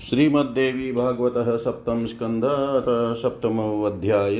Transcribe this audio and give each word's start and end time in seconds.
श्रीमद्देवी 0.00 0.92
भागवत 0.92 1.34
सप्तम 1.60 2.06
स्कंद 2.06 2.42
सप्तम 3.16 3.58
अध्याय 3.86 4.36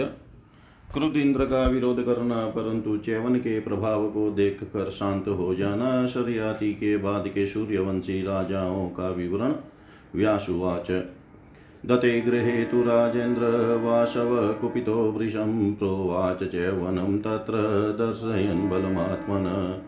क्रुद 0.94 1.16
इंद्र 1.16 1.44
का 1.44 1.64
विरोध 1.68 2.04
करना 2.04 2.46
परंतु 2.46 2.96
चैवन 2.96 3.36
के 3.36 3.60
प्रभाव 3.60 4.06
को 4.08 4.30
देख 4.30 4.58
कर 4.64 4.90
शांत 4.90 5.28
हो 5.28 5.54
जाना। 5.54 6.06
शरियाती 6.06 6.72
के 6.72 6.96
बाद 6.96 7.28
के 7.28 7.46
सूर्यवंशी 7.46 8.22
राजाओं 8.22 8.88
का 8.88 9.08
विवरण 9.10 9.54
व्यासुवाच। 10.14 10.90
दते 11.86 12.20
गृहे 12.20 12.62
तु 12.64 12.82
राजेन्द्र 12.82 13.42
वाशव 13.84 14.52
कुपितो 14.60 15.10
वृषं 15.12 15.72
प्रोवाच 15.74 16.42
च्यवनं 16.42 17.18
तत्र 17.18 17.54
दर्शयन् 17.98 18.68
बलमात्मन। 18.70 19.82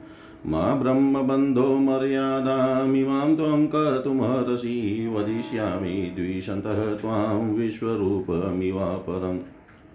मा 0.46 0.74
ब्रह्मबन्धो 0.74 1.78
मर्यादामिमां 1.78 3.36
त्वं 3.36 3.66
कर्तुमर्हसि, 3.66 5.10
वदिष्यामि 5.14 6.12
द्विषन्तः 6.16 6.96
त्वां 6.96 7.54
विश्वरूपमिवापरम् 7.54 9.38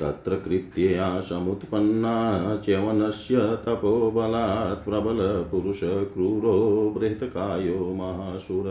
तत्र 0.00 0.36
कृत्यया 0.36 1.08
समुत्पन्ना 1.20 2.14
च्यवनस्य 2.56 3.36
तपोबलात् 3.66 4.84
प्रबलपुरुषक्रूरो 4.84 6.56
बृहत्कायो 6.98 7.94
महासुर 7.94 8.66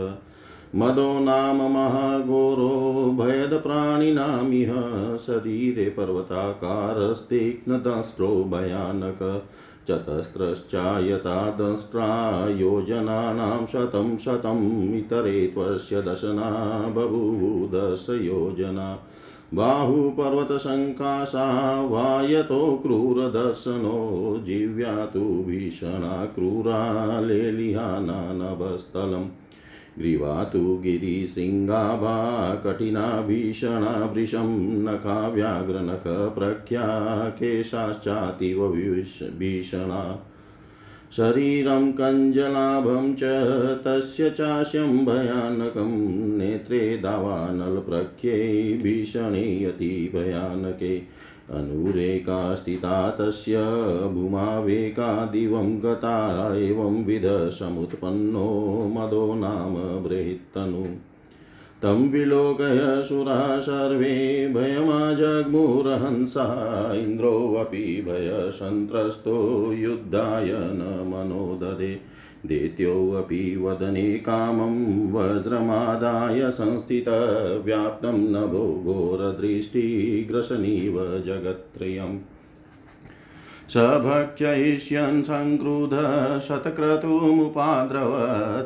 मदो 0.74 1.20
नाम 1.20 1.56
महाघोरो 1.56 3.16
भयदप्राणिनामिह 3.20 4.72
सदीरे 5.16 5.84
पर्वताकारस्तीक्ष्णदंष्ट्रो 5.84 8.28
भयानक 8.28 9.44
चतस्रश्चायता 9.88 11.50
दंष्ट्रा 11.50 12.48
योजनानां 12.48 13.66
शतं 13.66 14.16
शतम् 14.16 14.94
इतरे 14.94 15.46
त्वस्य 15.46 16.02
दशना 16.02 16.92
बभूदशयोजना। 16.96 18.98
बाहुपर्वतसङ्काशा 19.54 21.80
वायतो 21.80 22.80
क्रूरदर्शनो, 22.82 24.40
जिव्या 24.44 25.06
तु 25.06 25.20
भीषणा 25.20 26.24
क्रूरा 26.24 27.20
लेलिहानानभस्थलम् 27.20 29.28
ग्रीवा 29.98 30.44
तु 30.44 30.80
गिरिशृङ्गाभा 30.82 32.16
कठिना 32.54 33.20
भीषणा 33.20 34.04
वृषं 34.04 34.82
नखाव्याघ्रनखप्रख्या 34.84 36.82
केशाश्चातीव 37.30 38.68
भीषणा। 39.38 40.30
शरीरं 41.12 41.92
कञ्जलाभं 41.92 43.14
च 43.14 43.20
तस्य 43.84 44.30
चास्यं 44.30 45.06
भयानकं 45.06 46.18
नेत्रे 46.38 46.96
दावानलप्रख्ये 46.96 48.78
भीषणे 48.82 49.64
अति 49.64 50.10
भयानके। 50.14 51.23
अनुरेका 51.50 52.54
स्थिता 52.54 53.10
तस्य 53.10 53.54
भूमावेका 54.14 55.26
दिवं 55.26 55.78
गता 55.78 56.56
एवंविध 56.56 57.22
समुत्पन्नो 57.50 58.90
मदो 58.96 59.34
नाम 59.34 59.74
बृहत्तनु। 59.74 60.84
तं 61.82 62.08
विलोकय 62.08 63.02
सुरा 63.08 63.60
सर्वे 63.60 64.48
भयमाजग्मुरहंसा, 64.54 65.68
इन्द्रोऽपि 66.94 68.04
भयसन्त्रस्तो 68.08 69.72
युद्धाय 69.72 70.48
न 70.48 71.04
मनो 71.06 71.58
ददे 71.62 72.13
दैत्योऽपि 72.46 73.56
वदने 73.56 74.18
कामं 74.18 75.12
वज्रमादाय 75.12 76.50
संस्थितव्याप्तं 76.50 78.32
नभो 78.32 78.82
घोरदृष्टिग्रसनीव 78.84 81.22
जगत्त्रयम् 81.26 82.18
स 83.70 83.76
भक्षयिष्यन् 83.76 85.22
सङ्क्रुध 85.22 85.90
शतक्रतुमुपाद्रव 86.40 88.12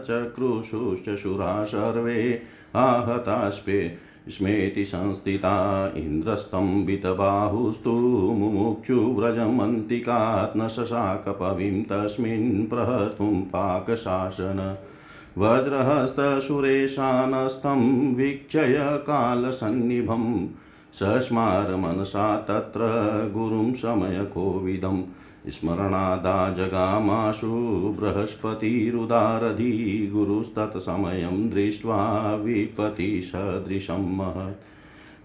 चक्रुषुश्च 0.08 1.16
शुरा 1.16 1.64
सर्वे 1.64 2.42
आहतास्पे 2.76 4.07
स्मेति 4.28 4.84
संस्थिता 4.84 5.92
इन्द्रस्तम्भितबाहुस्तु 5.96 7.98
मुमुक्षुव्रजमन्तिकात् 8.38 10.56
न 10.56 10.68
शशाकपविं 10.68 11.84
तस्मिन् 11.84 12.66
प्रहतुं 12.66 13.40
पाकशासन। 13.40 14.78
वज्रहस्तसुरेशानस्थं 15.38 18.14
वीक्षय 18.14 18.76
कालसन्निभं। 18.80 20.48
सस्मारमनसा 20.92 22.36
तत्र 22.36 22.80
गुरुं 23.34 23.72
समयकोविदम्। 23.72 25.02
स्मरणादा 25.50 26.52
जगामाशु 26.52 27.96
बृहस्पतिरुदारधि 28.00 30.10
गुरुस्तत्समयं 30.14 31.50
दृष्ट्वा 31.50 32.34
विपतिसदृशं 32.34 34.16
महत् 34.16 34.64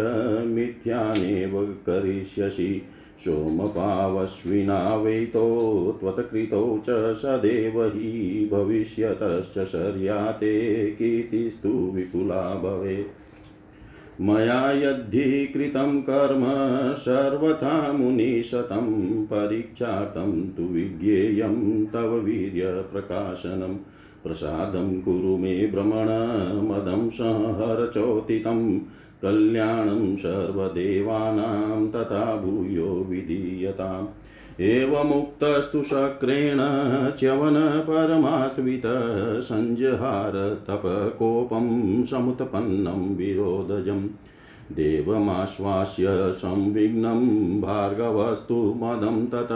मिथ्यानेव 0.55 1.65
करिष्यसि। 1.65 2.83
सोमपावश्विना 3.25 4.97
वेतो 4.97 5.99
त्वत्कृतौ 6.01 6.79
च 6.79 7.15
सदेव 7.15 7.85
हि 7.85 8.49
भविष्यतश्च 8.53 9.65
शर्याते 9.65 10.87
कीर्तिस्तु 10.91 11.69
विपुला 11.69 12.55
भवेत् 12.55 13.23
मया 14.21 14.73
यद्धि 14.73 15.53
कर्म, 15.57 16.43
सर्वथा 16.95 17.93
मुनिशतं, 17.93 19.13
परीक्षार्थं 19.27 20.51
तु 20.51 20.63
विज्ञेयं 20.63 21.87
तव 21.87 22.15
वीर्यप्रकाशनम् 22.15 23.79
प्रसादं 24.25 25.01
कुरु 25.01 25.37
मे 25.37 25.67
भ्रमण 25.67 26.07
मदं 26.69 27.11
संहरचोतितम् 27.11 28.81
कल्याणं 29.23 30.17
सर्वदेवानां 30.17 31.89
तथा 31.89 32.37
भूयो 32.37 33.07
विधीयताम्। 33.11 34.07
एवमुक्तस्तु 34.61 35.83
शक्रेण 35.83 36.59
च्यवन 37.11 37.55
परमात्वित 37.81 38.83
सञ्जहार 39.43 40.33
तपकोपं 40.71 42.05
समुत्पन्नं 42.05 43.17
विरोधजम्। 43.17 44.09
देवमाश्वास्य 44.75 46.07
संविघ्नं 46.11 47.61
भार्गवस्तु 47.61 48.55
मदं 48.55 49.27
तत 49.27 49.49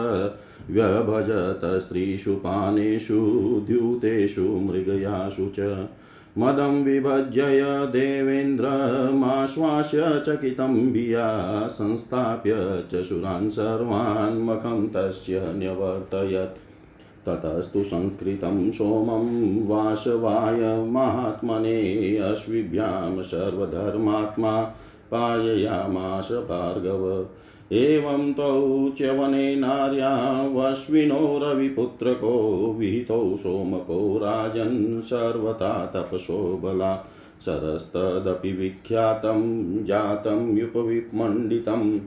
व्यभजत 0.70 1.60
स्त्रीषु 1.64 2.34
पानेषु 2.34 3.20
द्यूतेषु 3.66 4.42
मृगयासु 4.42 5.50
च। 5.58 5.88
मदं 6.38 6.84
विभज्य 6.84 7.86
देवेन्द्रमाश्वास्य 7.86 10.22
चकितं 10.26 10.92
भिया 10.92 11.66
संस्थाप्य 11.66 12.84
च 12.92 13.04
सुरान् 13.04 13.50
सर्वान् 13.50 14.42
मखं 14.42 14.88
तस्य 14.88 15.52
न्यवर्तयत्। 15.56 17.28
ततस्तु 17.28 17.84
संस्कृतं 17.84 18.70
सोमं 18.70 19.66
वासवाय 19.66 20.90
महात्मने, 20.90 22.18
अश्विभ्यां 22.18 23.22
सर्वधर्मात्मा 23.22 24.74
पाययामास 25.10 26.28
भार्गव। 26.32 27.26
एवं 27.72 28.34
तौ 28.34 28.90
च 28.90 29.02
वने 29.02 29.56
नार्यावश्विनो 29.56 31.40
रविपुत्रको 31.42 32.32
विहितौ 32.78 33.36
सोमको 33.36 34.18
राजन् 34.18 35.02
सर्वथा 35.02 35.86
तपसो 35.86 36.60
बला। 36.64 36.96
सरस्तदपि 37.40 38.52
विख्यातं, 38.52 39.62
जातं 39.84 40.56
युपविमण्डितम् 40.56 41.98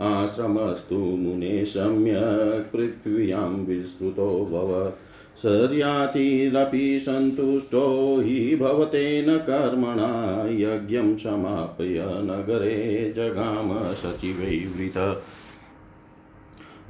आश्रमस्तु 0.00 0.96
मुने 0.96 1.64
सम्यक् 1.64 2.72
पृथिव्यां 2.72 3.48
विस्तृतो 3.48 4.48
भव। 4.50 4.92
सर्यातिरपि 5.42 7.00
सन्तुष्टो 7.00 8.20
हि 8.20 8.56
भवतेन 8.60 9.38
कर्मणा 9.38 10.46
यज्ञं 10.50 11.16
समाप्य 11.16 12.04
नगरे 12.22 13.12
जगाम 13.16 13.94
सचिवैवृत 13.94 15.22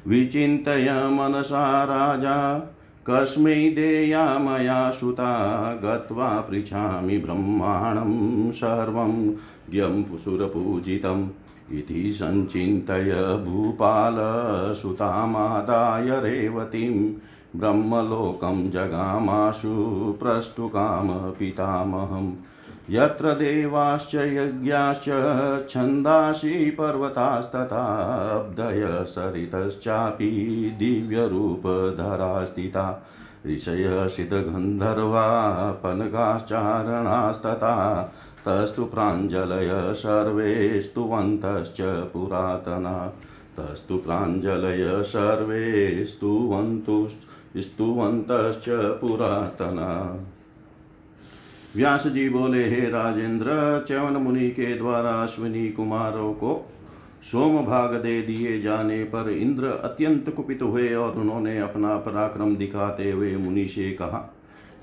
विचिन्तय 0.07 0.91
मनसा 0.91 1.83
राजा, 1.83 2.61
कस्मै 3.09 3.55
देया 3.55 4.37
मया 4.37 4.91
सुता, 4.91 5.73
गत्वा 5.73 6.27
पृच्छामि 6.27 7.17
ब्रह्माणं 7.17 8.51
सर्वं 8.51 9.35
ज्ञं 9.71 10.17
सुरपूजितम्। 10.17 11.27
इति 11.71 12.11
सञ्चिन्तय 12.11 13.45
भूपालसुतामादाय 13.49 16.09
रेवतीं 16.09 17.13
ब्रह्मलोकं 17.55 18.71
जगामाशु 18.71 20.15
प्रष्टुकाम 20.19 21.31
पितामहम् 21.31 22.33
यत्र 22.89 23.31
देवाश्च 23.31 24.15
यज्ञाश्च 24.15 25.05
छन्दांसि 25.69 26.75
पर्वतास्तथाब्दय 26.79 29.05
सरितश्चापि 29.07 30.75
दिव्यरूपधरा 30.79 32.45
स्थिता 32.45 33.07
ऋषयसितगन्धर्वा 33.47 35.71
पनगाश्चारणास्तथा 35.71 38.13
तस्तु 38.47 38.85
प्राञ्जलय 38.85 39.93
सर्वे 39.93 40.81
पुरातना। 42.13 43.13
तस्तु 43.57 43.97
प्राञ्जलय 43.97 45.03
सर्वे 45.03 46.05
स्तुवन्तश्च 47.57 48.65
पुरातना। 49.01 49.89
व्यास 51.75 52.07
जी 52.07 52.27
बोले, 52.29 52.63
हे 52.65 52.89
राजेंद्र, 52.89 53.47
च्यवन 53.87 54.13
मुनि 54.13 54.49
के 54.49 54.73
द्वारा 54.77 55.11
अश्विनी 55.11 55.69
कुमारों 55.69 56.33
को 56.33 56.69
सोम 57.23 57.55
भाग 57.65 57.93
दे 57.93 58.21
दिए 58.21 58.59
जाने 58.61 59.03
पर 59.03 59.29
इंद्र 59.29 59.67
अत्यंत 59.83 60.29
कुपित 60.29 60.61
हुए 60.61 60.93
और 60.93 61.15
उन्होंने 61.15 61.57
अपना 61.59 61.95
पराक्रम 61.97 62.55
दिखाते 62.55 63.11
हुए 63.11 63.35
मुनि 63.37 63.65
से 63.67 63.91
कहा, 63.91 64.33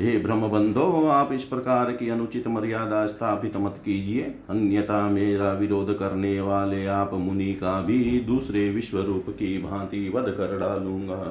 हे 0.01 0.17
ब्रह्म 0.19 0.49
बंधो 0.49 1.07
आप 1.07 1.33
इस 1.33 1.45
प्रकार 1.45 1.93
की 1.93 2.09
अनुचित 2.09 2.47
मर्यादा 2.49 3.07
स्थापित 3.07 3.57
मत 3.57 3.77
कीजिए। 3.85 4.23
अन्यथा 4.51 5.09
मेरा 5.09 5.53
विरोध 5.53 5.99
करने 5.99 6.41
वाले 6.41 6.85
आप 6.87 7.15
मुनि 7.15 7.53
का 7.55 7.81
भी 7.83 7.99
दूसरे 8.21 8.69
विश्व 8.71 9.01
रूप 9.01 9.27
की 9.31 9.57
भांति 9.59 10.09
वध 10.15 10.31
कर 10.31 10.59
डालूँगा। 10.59 11.23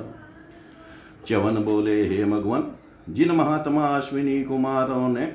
च्यवन 1.29 1.55
बोले, 1.55 2.07
हे 2.07 2.25
मगवन, 2.25 2.63
जिन 3.09 3.31
महात्मा 3.31 3.85
अश्विनी 3.85 4.43
कुमारों 4.43 5.09
ने 5.09 5.33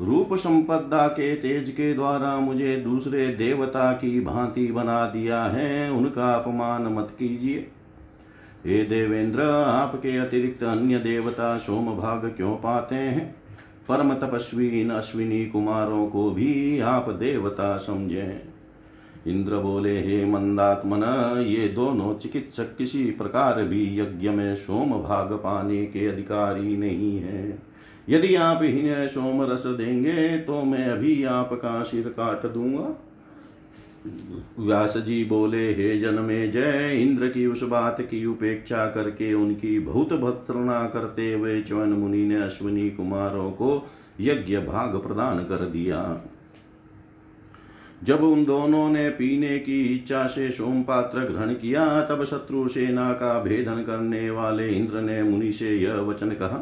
रूप 0.00 0.34
संपदा 0.34 1.08
के 1.08 1.34
तेज 1.34 1.70
के 1.70 1.94
द्वारा 1.94 2.40
मुझे 2.40 2.76
दूसरे 2.76 3.28
देवता 3.28 3.92
की 3.92 4.20
भांति 4.20 4.72
बना 4.72 5.06
दिया 5.06 5.42
है, 5.42 5.90
उनका 5.90 6.34
अपमान 6.34 6.82
मत 6.82 7.08
कीजिए। 7.18 7.70
हे 8.66 8.84
देवेंद्र, 8.84 9.40
आपके 9.66 10.16
अतिरिक्त 10.16 10.62
अन्य 10.62 10.98
देवता 10.98 11.58
सोम 11.58 11.96
भाग 11.96 12.34
क्यों 12.36 12.56
पाते 12.56 12.94
हैं? 12.94 13.34
परम 13.88 14.14
तपस्वी 14.14 14.80
इन 14.80 14.90
अश्विनी 14.90 15.46
कुमारों 15.46 16.06
को 16.06 16.30
भी 16.30 16.80
आप 16.80 17.10
देवता 17.10 17.76
समझे। 17.76 18.51
इंद्र 19.26 19.56
बोले, 19.56 19.98
हे 20.00 20.24
मंदात्मन, 20.24 21.02
ये 21.48 21.68
दोनों 21.68 22.14
चिकित्सक 22.14 22.76
किसी 22.76 23.04
प्रकार 23.10 23.62
भी 23.64 23.84
यज्ञ 24.00 24.28
में 24.28 24.54
सोम 24.56 24.92
भाग 25.02 25.32
पाने 25.34 25.84
के 25.86 26.06
अधिकारी 26.06 26.76
नहीं 26.76 27.16
है। 27.18 27.58
यदि 28.08 28.34
आप 28.34 28.62
इन्हें 28.62 29.06
सोम 29.08 29.42
रस 29.42 29.66
देंगे 29.68 30.38
तो 30.38 30.62
मैं 30.62 30.84
अभी 30.86 31.22
आपका 31.24 31.82
सिर 31.82 32.08
काट 32.08 32.46
दूँगा। 32.46 32.94
व्यास 34.58 34.96
जी 34.96 35.24
बोले, 35.24 35.72
हे 35.72 35.98
जनमे 35.98 36.46
जय 36.48 36.96
इंद्र 37.00 37.28
की 37.28 37.46
उस 37.46 37.62
बात 37.62 38.00
की 38.00 38.24
उपेक्षा 38.26 38.86
करके 38.86 39.32
उनकी 39.34 39.78
बहुत 39.78 40.12
भत्सना 40.12 40.86
करते 40.86 41.32
हुए 41.32 41.60
चवन 41.62 41.88
मुनि 41.88 42.24
ने 42.24 42.42
अश्विनी 42.42 42.90
कुमारों 42.90 43.50
को 43.50 43.88
यज्ञ 44.20 44.58
भाग 44.58 44.96
प्रदान 44.96 45.38
कर 45.44 45.64
दिया। 45.66 46.02
जब 48.04 48.22
उन 48.22 48.44
दोनों 48.44 48.88
ने 48.90 49.08
पीने 49.08 49.58
की 49.58 49.82
इच्छा 49.86 50.26
से 50.26 50.50
सोम 50.50 50.82
पात्र 50.82 51.20
ग्रहण 51.20 51.52
किया, 51.54 52.00
तब 52.02 52.24
शत्रु 52.24 52.66
सेना 52.68 53.12
का 53.12 53.38
भेदन 53.42 53.82
करने 53.82 54.30
वाले 54.30 54.68
इंद्र 54.68 55.00
ने 55.00 55.22
मुनि 55.22 55.52
से 55.52 55.74
यह 55.74 56.00
वचन 56.00 56.30
कहा, 56.32 56.60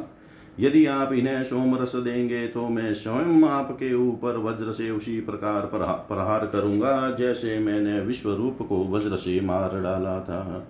यदि 0.61 0.85
आप 0.87 1.13
इन्हें 1.13 1.43
सोम 1.45 1.75
रस 1.77 1.95
देंगे 1.97 2.47
तो 2.47 2.69
मैं 2.69 2.93
स्वयं 2.95 3.45
आपके 3.45 3.93
ऊपर 3.95 4.37
वज्र 4.39 4.73
से 4.73 4.91
उसी 4.91 5.21
प्रकार 5.21 5.71
प्रहार 6.09 6.47
करूँगा, 6.47 7.11
जैसे 7.11 7.59
मैंने 7.59 8.01
विश्व 8.01 8.31
रूप 8.33 8.59
को 8.69 8.85
वज्र 8.93 9.17
से 9.17 9.41
मार 9.41 9.81
डाला 9.83 10.19
था 10.21 10.67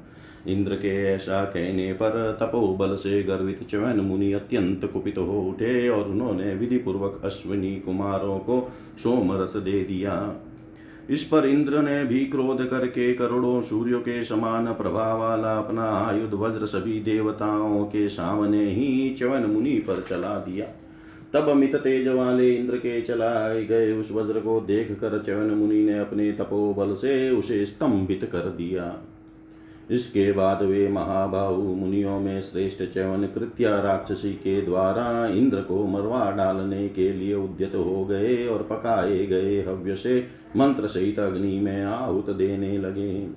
इंद्र 0.47 0.75
के 0.75 0.95
ऐसा 1.07 1.45
कहने 1.45 1.93
पर 1.93 2.39
तपोबल 2.41 2.95
से 2.97 3.23
गर्वित 3.23 3.67
चवन 3.71 4.01
मुनि 4.01 4.33
अत्यंत 4.33 4.85
कुपित 4.93 5.19
हो 5.19 5.41
उठे 5.41 5.89
और 5.89 6.09
उन्होंने 6.09 6.55
विधि 6.55 6.79
पूर्वक 6.79 7.21
अश्विनी 7.25 7.75
कुमारों 7.77 8.39
को 8.39 8.61
सोम 9.03 9.33
रस 9.33 9.57
दे 9.57 9.83
दिया। 9.85 10.15
इस 11.11 11.25
पर 11.25 11.47
इंद्र 11.47 11.83
ने 11.83 12.05
भी 12.05 12.25
क्रोध 12.25 12.69
करके 12.69 13.15
करोड़ों 13.15 13.63
सूर्य 13.63 13.99
के 13.99 14.25
समान 14.25 14.67
प्रभाव 14.67 15.19
वाला 15.19 15.57
अपना 15.59 15.85
आयुध 15.85 16.35
वज्र 16.35 16.67
सभी 16.67 17.01
देवताओं 17.01 17.85
के 17.85 18.09
सामने 18.09 18.65
ही 18.65 19.15
चवन 19.19 19.47
मुनि 19.47 19.71
पर 19.71 20.05
चला 20.09 20.39
दिया। 20.39 20.67
तब 21.33 21.49
अमित 21.49 21.77
तेज 21.77 22.09
वाले 22.09 22.55
इंद्र 22.55 22.77
के 22.77 23.01
चलाए 23.01 23.65
गए 23.65 23.93
उस 23.93 24.09
वज्र 24.13 24.41
को 24.41 24.61
देख 24.61 24.93
कर 24.93 25.19
चवन 25.19 25.55
मुनि 25.55 25.83
ने 25.85 25.99
अपने 25.99 26.33
तपोबल 26.33 26.95
से 26.95 27.31
उसे 27.31 27.67
स्तंभित 27.67 28.25
कर 28.25 28.39
दिया। 28.39 28.85
इसके 29.91 30.33
बाद 30.33 30.63
वे 30.63 30.89
महाबाहु 30.89 31.63
मुनियों 31.63 32.21
में 32.21 32.41
श्रेष्ठ 32.41 32.83
चवन 32.83 33.27
कृत्या 33.27 33.81
राक्षसी 33.81 34.33
के 34.33 34.63
द्वारा 34.63 35.27
इंद्र 35.27 35.61
को 35.61 35.87
मरवा 35.87 36.31
डालने 36.31 36.89
के 36.89 37.13
लिए 37.13 37.35
उद्यत 37.35 37.75
हो 37.75 38.05
गए 38.05 38.47
और 38.47 38.63
पकाए 38.63 39.27
गए 39.27 39.63
हव्य 39.63 39.97
से 39.97 40.27
मंत्र 40.57 40.87
सहित 40.87 41.19
अग्नि 41.19 41.61
में 41.61 41.85
आहुत 41.85 42.31
देने 42.31 42.79
लगे। 42.79 43.29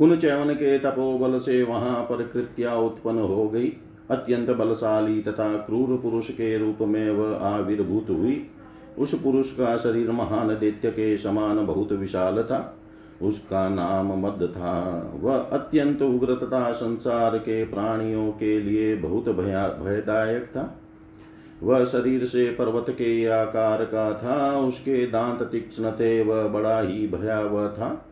उन 0.00 0.16
चैवन 0.16 0.54
के 0.54 0.78
तपोबल 0.78 1.38
से 1.38 1.62
वहाँ 1.62 2.02
पर 2.02 2.22
कृत्या 2.22 2.74
उत्पन्न 2.74 3.18
हो 3.18 3.48
गई। 3.48 3.72
अत्यंत 4.10 4.50
बलशाली 4.50 5.22
तथा 5.22 5.56
क्रूर 5.56 5.96
पुरुष 5.96 6.30
के 6.30 6.58
रूप 6.58 6.78
में 6.80 7.10
वह 7.10 7.36
आविर्भूत 7.36 8.06
हुई। 8.10 8.46
उस 8.98 9.22
पुरुष 9.22 9.52
का 9.52 9.76
शरीर 9.76 10.10
महान 10.10 10.48
दैत्य 10.48 10.90
के 10.90 11.18
समान 11.18 11.66
बहुत 11.66 11.92
विशाल 11.92 12.42
था। 12.42 12.77
उसका 13.22 13.68
नाम 13.68 14.26
मद 14.26 14.52
था। 14.56 15.12
वह 15.20 15.36
अत्यंत 15.36 16.02
उग्र 16.02 16.34
तथा 16.34 16.72
संसार 16.72 17.38
के 17.38 17.64
प्राणियों 17.64 18.30
के 18.30 18.60
लिए 18.60 18.96
बहुत 18.96 19.28
भया 19.28 19.68
भयदायक 19.68 20.42
था। 20.42 20.80
वह 21.62 21.84
शरीर 21.84 22.24
से 22.24 22.50
पर्वत 22.50 22.86
के 22.90 23.26
आकार 23.26 23.84
का 23.84 24.12
था। 24.14 24.58
उसके 24.60 25.06
दांत 25.06 25.42
तीक्ष्ण 25.42 25.90
थे। 25.90 26.22
वह 26.22 26.48
बड़ा 26.48 26.80
ही 26.80 27.08
भयावह 27.08 27.68
था। 27.68 28.04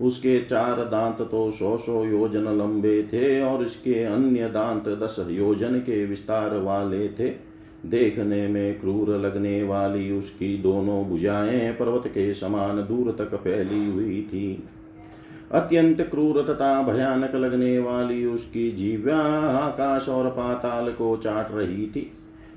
उसके 0.00 0.40
चार 0.40 0.76
दांत 0.76 1.28
तो 1.30 1.50
सौ 1.50 1.76
सौ 1.76 2.04
योजन 2.04 2.44
लंबे 2.44 3.02
थे 3.02 3.42
और 3.42 3.64
इसके 3.64 4.04
अन्य 4.04 4.48
दांत 4.48 4.88
दस 4.88 5.26
योजन 5.28 5.78
के 5.78 6.06
विस्तार 6.06 6.56
वाले 6.56 7.08
थे। 7.08 7.51
देखने 7.86 8.48
में 8.48 8.80
क्रूर 8.80 9.16
लगने 9.16 9.62
वाली 9.62 10.10
उसकी 10.10 10.58
दोनों 10.58 11.04
भुजाएँ 11.04 11.72
पर्वत 11.72 12.06
के 12.06 12.34
समान 12.34 12.76
दूर 12.76 13.12
तक 13.12 13.36
फैली 13.36 13.86
हुई 13.90 14.22
थी। 14.22 14.64
अत्यंत 15.52 16.00
क्रूर 16.00 16.42
तथा 16.42 16.82
भयानक 16.82 17.34
लगने 17.34 17.78
वाली 17.78 18.24
उसकी 18.26 18.70
जीव्या 18.72 19.18
आकाश 19.58 20.08
और 20.08 20.30
पाताल 20.30 20.92
को 20.92 21.16
चाट 21.16 21.48
रही 21.52 21.86
थी। 21.86 22.10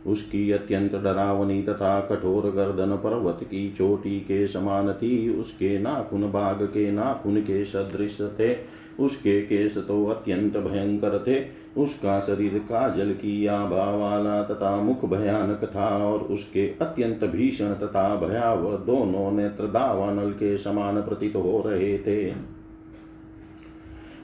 उसकी 0.07 0.51
अत्यंत 0.51 0.95
डरावनी 0.95 1.61
तथा 1.63 1.99
कठोर 2.01 2.43
गर्दन 2.51 2.95
पर्वत 2.95 3.39
की 3.43 3.73
चोटी 3.77 4.19
के 4.19 4.47
समान 4.47 4.93
थी। 4.93 5.29
उसके 5.29 5.79
नाखून 5.79 6.31
बाघ 6.31 6.63
के 6.63 6.91
नाखून 6.91 7.41
के 7.41 7.65
सदृश 7.65 8.17
थे। 8.21 8.55
उसके 8.99 9.41
केस 9.41 9.77
तो 9.77 10.05
अत्यंत 10.05 10.57
भयंकर 10.57 11.23
थे। 11.27 11.64
उसका 11.77 12.19
शरीर 12.19 12.57
काजल 12.59 13.11
की 13.13 13.45
आभा 13.45 13.89
वाला 13.91 14.41
तथा 14.43 14.75
मुख 14.77 15.05
भयानक 15.05 15.65
था 15.65 15.87
और 16.05 16.19
उसके 16.19 16.67
अत्यंत 16.81 17.23
भीषण 17.25 17.73
तथा 17.75 18.15
भयावह 18.15 18.77
दोनों 18.85 19.31
नेत्र 19.31 19.67
दावानल 19.67 20.31
के 20.31 20.57
समान 20.57 21.01
प्रतीत 21.01 21.35
हो 21.35 21.63
रहे 21.65 21.97
थे। 21.99 22.33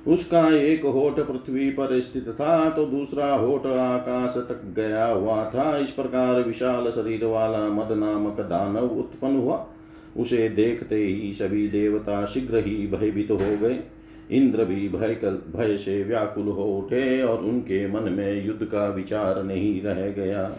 उसका 0.08 0.48
एक 0.56 0.86
होठ 0.86 1.20
पृथ्वी 1.20 1.70
पर 1.70 2.00
स्थित 2.02 2.30
था 2.30 2.70
तो 2.70 2.86
दूसरा 2.86 3.34
होठ 3.34 3.66
आकाश 3.68 4.38
तक 4.50 4.62
गया 4.76 5.06
हुआ 5.06 5.44
था। 5.46 5.78
इस 5.78 5.92
प्रकार 5.92 6.42
विशाल 6.42 6.90
शरीर 6.92 7.26
वाला 7.26 7.68
मद 7.70 7.92
नामक 7.92 8.40
दानव 8.42 8.88
उत्पन्न 9.00 9.40
हुआ। 9.40 9.66
उसे 10.18 10.48
देखते 10.50 10.96
ही 10.96 11.34
सभी 11.34 11.68
देवता 11.68 12.26
शीघ्र 12.26 12.58
ही 12.58 12.76
भयभीत 12.88 13.32
हो 13.32 13.58
गए। 13.58 13.80
इंद्र 14.32 14.66
भी 14.66 14.90
भय 14.90 15.16
भय 15.56 15.78
से 15.78 16.04
व्याकुल 16.04 16.48
हो 16.48 16.64
उठे 16.64 17.24
और 17.24 17.40
उनके 17.40 17.88
मन 17.88 18.12
में 18.12 18.46
युद्ध 18.46 18.64
का 18.64 18.88
विचार 18.88 19.44
नहीं 19.44 19.82
रह 19.82 20.10
गया। 20.10 20.56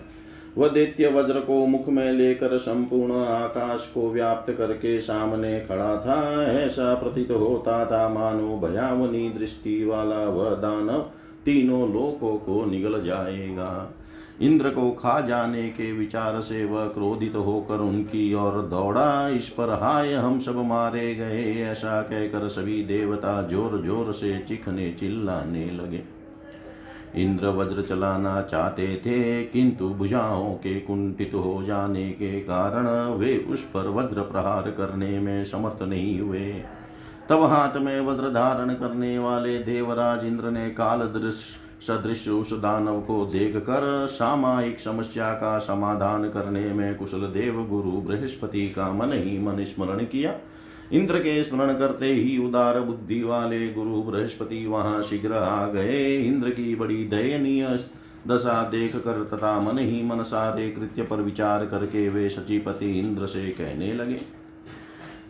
वह 0.59 0.69
दैत्य 0.69 1.09
वज्र 1.09 1.41
को 1.41 1.67
मुख 1.67 1.89
में 1.89 2.13
लेकर 2.13 2.59
संपूर्ण 2.59 3.13
आकाश 3.13 3.91
को 3.95 4.11
व्याप्त 4.11 4.53
करके 4.53 5.01
सामने 5.01 5.61
खड़ा 5.61 5.97
था। 5.97 6.47
ऐसा 6.53 6.95
प्रतीत 6.95 7.31
होता 7.31 7.87
था, 7.87 8.09
मानो 8.09 8.57
भयावनी 8.57 9.31
दृष्टि 9.31 9.85
वाला 9.85 10.25
वह 10.25 10.51
दानव 10.51 11.11
तीनों 11.45 11.93
लोकों 11.93 12.37
को 12.37 12.65
निगल 12.71 13.05
जाएगा। 13.05 13.95
इंद्र 14.41 14.71
को 14.71 14.91
खा 14.93 15.21
जाने 15.21 15.69
के 15.69 15.91
विचार 15.93 16.41
से 16.41 16.65
वह 16.65 16.87
क्रोधित 16.87 17.35
होकर 17.37 17.81
उनकी 17.81 18.33
ओर 18.35 18.61
दौड़ा। 18.63 19.29
इस 19.29 19.49
पर 19.49 19.71
हाय, 19.83 20.13
हम 20.15 20.39
सब 20.39 20.57
मारे 20.59 21.15
गए, 21.15 21.45
ऐसा 21.63 22.01
कहकर 22.03 22.49
सभी 22.49 22.83
देवता 22.85 23.41
ज़ोर 23.43 23.81
ज़ोर 23.83 24.13
से 24.13 24.39
चिखने 24.39 24.91
चिल्लाने 24.93 25.71
लगे। 25.71 26.03
इंद्र 27.17 27.49
वज्र 27.49 27.83
चलाना 27.83 28.41
चाहते 28.43 28.95
थे, 28.97 29.43
किंतु 29.45 29.89
भुजाओं 29.89 30.53
के 30.55 30.79
कुंठित 30.81 31.35
हो 31.35 31.63
जाने 31.63 32.09
के 32.11 32.41
कारण 32.41 32.87
वे 33.15 33.37
उस 33.51 33.65
पर 33.65 33.89
वज्र 33.89 34.23
प्रहार 34.23 34.71
करने 34.71 35.19
में 35.21 35.45
समर्थ 35.45 35.83
नहीं 35.83 36.21
हुए। 36.21 36.51
तब 37.29 37.43
हाथ 37.43 37.77
में 37.77 38.01
वज्र 38.01 38.31
धारण 38.31 38.75
करने 38.75 39.19
वाले 39.19 39.59
देवराज 39.59 40.25
इंद्र 40.25 40.51
ने 40.51 40.69
काल 40.71 40.99
दृश्य 40.99 41.61
सदृश 41.87 42.29
उस 42.29 42.53
दानव 42.53 43.01
को 43.01 43.25
देख 43.27 43.57
कर 43.57 44.07
सामायिक 44.07 44.81
समस्या 44.81 45.33
का 45.33 45.59
समाधान 45.59 46.29
करने 46.29 46.73
में 46.73 46.95
कुशल 46.95 47.27
देव 47.33 47.65
गुरु 47.67 47.91
बृहस्पति 47.91 48.67
का 48.67 48.93
मन 48.93 49.13
ही 49.13 49.39
मन 49.39 49.65
स्मरण 49.65 50.05
किया। 50.05 50.35
इंद्र 50.93 51.19
के 51.19 51.43
स्मरण 51.45 51.73
करते 51.75 52.07
ही 52.07 52.37
उदार 52.39 52.81
बुद्धि 52.81 53.23
वाले 53.23 53.69
गुरु 53.73 54.03
बृहस्पति 54.03 54.67
वहाँ 54.67 55.03
शीघ्र 55.03 55.33
आ 55.33 55.67
गए। 55.67 56.17
इंद्र 56.17 56.51
की 56.51 56.75
बड़ी 56.75 57.05
दयनीय 57.05 57.79
दशा 58.29 58.63
देख 58.69 58.97
कर 58.97 59.25
तथा 59.33 59.59
मन 59.61 59.79
ही 59.79 60.03
मन 60.03 60.23
सारे 60.23 60.71
कृत्य 60.71 61.03
पर 61.03 61.17
विचार 61.17 61.67
करके 61.67 62.09
वे 62.09 62.29
सचिपति 62.29 62.99
इंद्र 63.01 63.27
से 63.27 63.49
कहने 63.51 63.93
लगे। 63.95 64.21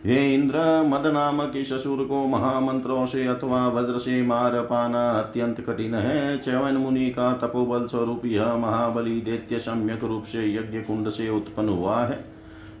हे 0.05 0.33
इंद्र 0.33 0.59
मद 0.83 1.07
नामक 1.07 1.53
इस 1.55 1.73
असुर 1.73 2.03
को 2.03 2.27
महामंत्रों 2.27 3.05
से 3.05 3.27
अथवा 3.27 3.67
वज्र 3.67 3.99
से 3.99 4.21
मार 4.21 4.59
पाना 4.61 5.09
अत्यंत 5.09 5.61
कठिन 5.61 5.95
है। 5.95 6.37
चैवन 6.37 6.73
मुनि 6.73 7.09
का 7.09 7.33
तपोबल 7.33 7.85
स्वरूप 7.87 8.25
यह 8.25 8.55
महाबली 8.55 9.21
दैत्य 9.21 9.59
सम्यक 9.59 10.03
रूप 10.03 10.23
से 10.23 10.53
यज्ञ 10.55 10.81
कुंड 10.81 11.09
से 11.09 11.29
उत्पन्न 11.29 11.69
हुआ 11.69 12.03
है। 12.05 12.25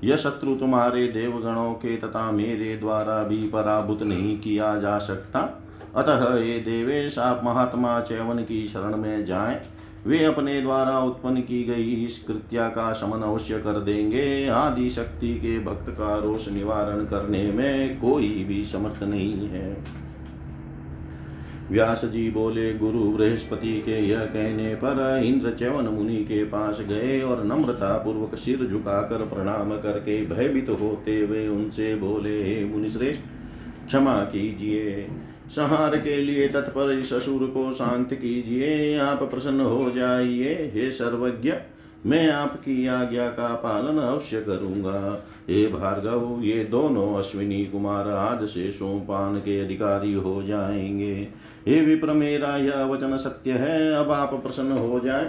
यह 0.03 0.15
शत्रु 0.15 0.55
तुम्हारे 0.55 1.07
देवगणों 1.07 1.73
के 1.73 1.97
तथा 1.97 2.31
मेरे 2.31 2.77
द्वारा 2.77 3.23
भी 3.23 3.47
पराभूत 3.47 4.03
नहीं 4.03 4.39
किया 4.39 4.75
जा 4.75 4.97
सकता। 4.97 5.63
अतः 5.95 6.35
ये 6.37 6.59
देवेश, 6.59 7.19
आप 7.19 7.41
महात्मा 7.43 7.99
चैवन 7.99 8.37
की 8.37 8.67
शरण 8.67 8.97
में 8.97 9.25
जाएँ। 9.25 9.61
वे 10.07 10.23
अपने 10.23 10.61
द्वारा 10.61 10.99
उत्पन्न 10.99 11.41
की 11.41 11.63
गई 11.63 11.91
इस 12.05 12.23
कृत्या 12.23 12.67
का 12.69 12.91
समन 12.93 13.21
अवश्य 13.21 13.57
कर 13.57 13.79
देंगे। 13.79 14.47
आदि 14.47 14.89
शक्ति 14.89 15.33
के 15.35 15.59
भक्त 15.59 15.89
का 15.89 16.17
रोष 16.17 16.49
निवारण 16.49 17.05
करने 17.05 17.43
में 17.51 17.99
कोई 17.99 18.43
भी 18.43 18.63
समर्थ 18.65 19.03
नहीं 19.03 19.47
है। 19.49 20.03
व्यास 21.71 22.05
जी 22.05 22.29
बोले, 22.31 22.73
गुरु, 22.73 22.99
बृहस्पति 22.99 23.73
के 23.81 23.99
यह 23.99 24.19
कहने 24.19 24.75
पर 24.75 25.21
इंद्र 25.25 25.51
चैवन 25.51 25.87
मुनि 25.87 26.15
के 26.15 26.43
पास 26.43 26.81
गए 26.81 27.21
और 27.21 27.43
नम्रता 27.43 27.97
पूर्वक 27.97 28.35
सिर 28.35 28.65
झुकाकर 28.67 29.25
प्रणाम 29.25 29.71
करके 29.77 30.25
भयभीत 30.25 30.69
होते 30.69 31.19
हुए 31.19 31.47
उनसे 31.47 31.95
बोले 31.95 32.65
मुनि 32.65 32.89
श्रेष्ठ 32.89 33.21
क्षमा 33.87 34.15
कीजिए। 34.25 35.07
संहार 35.49 35.97
के 35.97 36.17
लिए 36.17 36.47
तत्पर 36.47 36.91
इस 36.91 37.13
असुर 37.13 37.47
को 37.47 37.73
शांत 37.73 38.13
कीजिए, 38.13 38.97
आप 38.97 39.23
प्रसन्न 39.23 39.61
हो 39.61 39.91
जाइए। 39.91 40.71
हे 40.73 40.91
सर्वज्ञ, 40.91 41.53
मैं 42.05 42.31
आपकी 42.31 42.87
आज्ञा 42.87 43.27
का 43.27 43.55
पालन 43.55 43.97
अवश्य 43.97 44.41
करूँगा। 44.41 45.25
हे 45.49 45.67
भार्गव, 45.67 46.41
ये 46.43 46.63
दोनों 46.63 47.13
अश्विनी 47.13 47.65
कुमार 47.65 48.07
आज 48.07 48.45
से 48.45 48.71
सोमपान 48.71 49.37
के 49.37 49.59
अधिकारी 49.59 50.13
हो 50.13 50.43
जाएँगे। 50.43 51.27
हे 51.67 51.81
विप्र, 51.81 52.11
मेरा 52.11 52.57
यह 52.57 52.83
वचन 52.83 53.17
सत्य 53.17 53.51
है, 53.51 53.93
अब 53.93 54.11
आप 54.11 54.33
प्रसन्न 54.33 54.71
हो 54.71 54.99
जाए। 54.99 55.25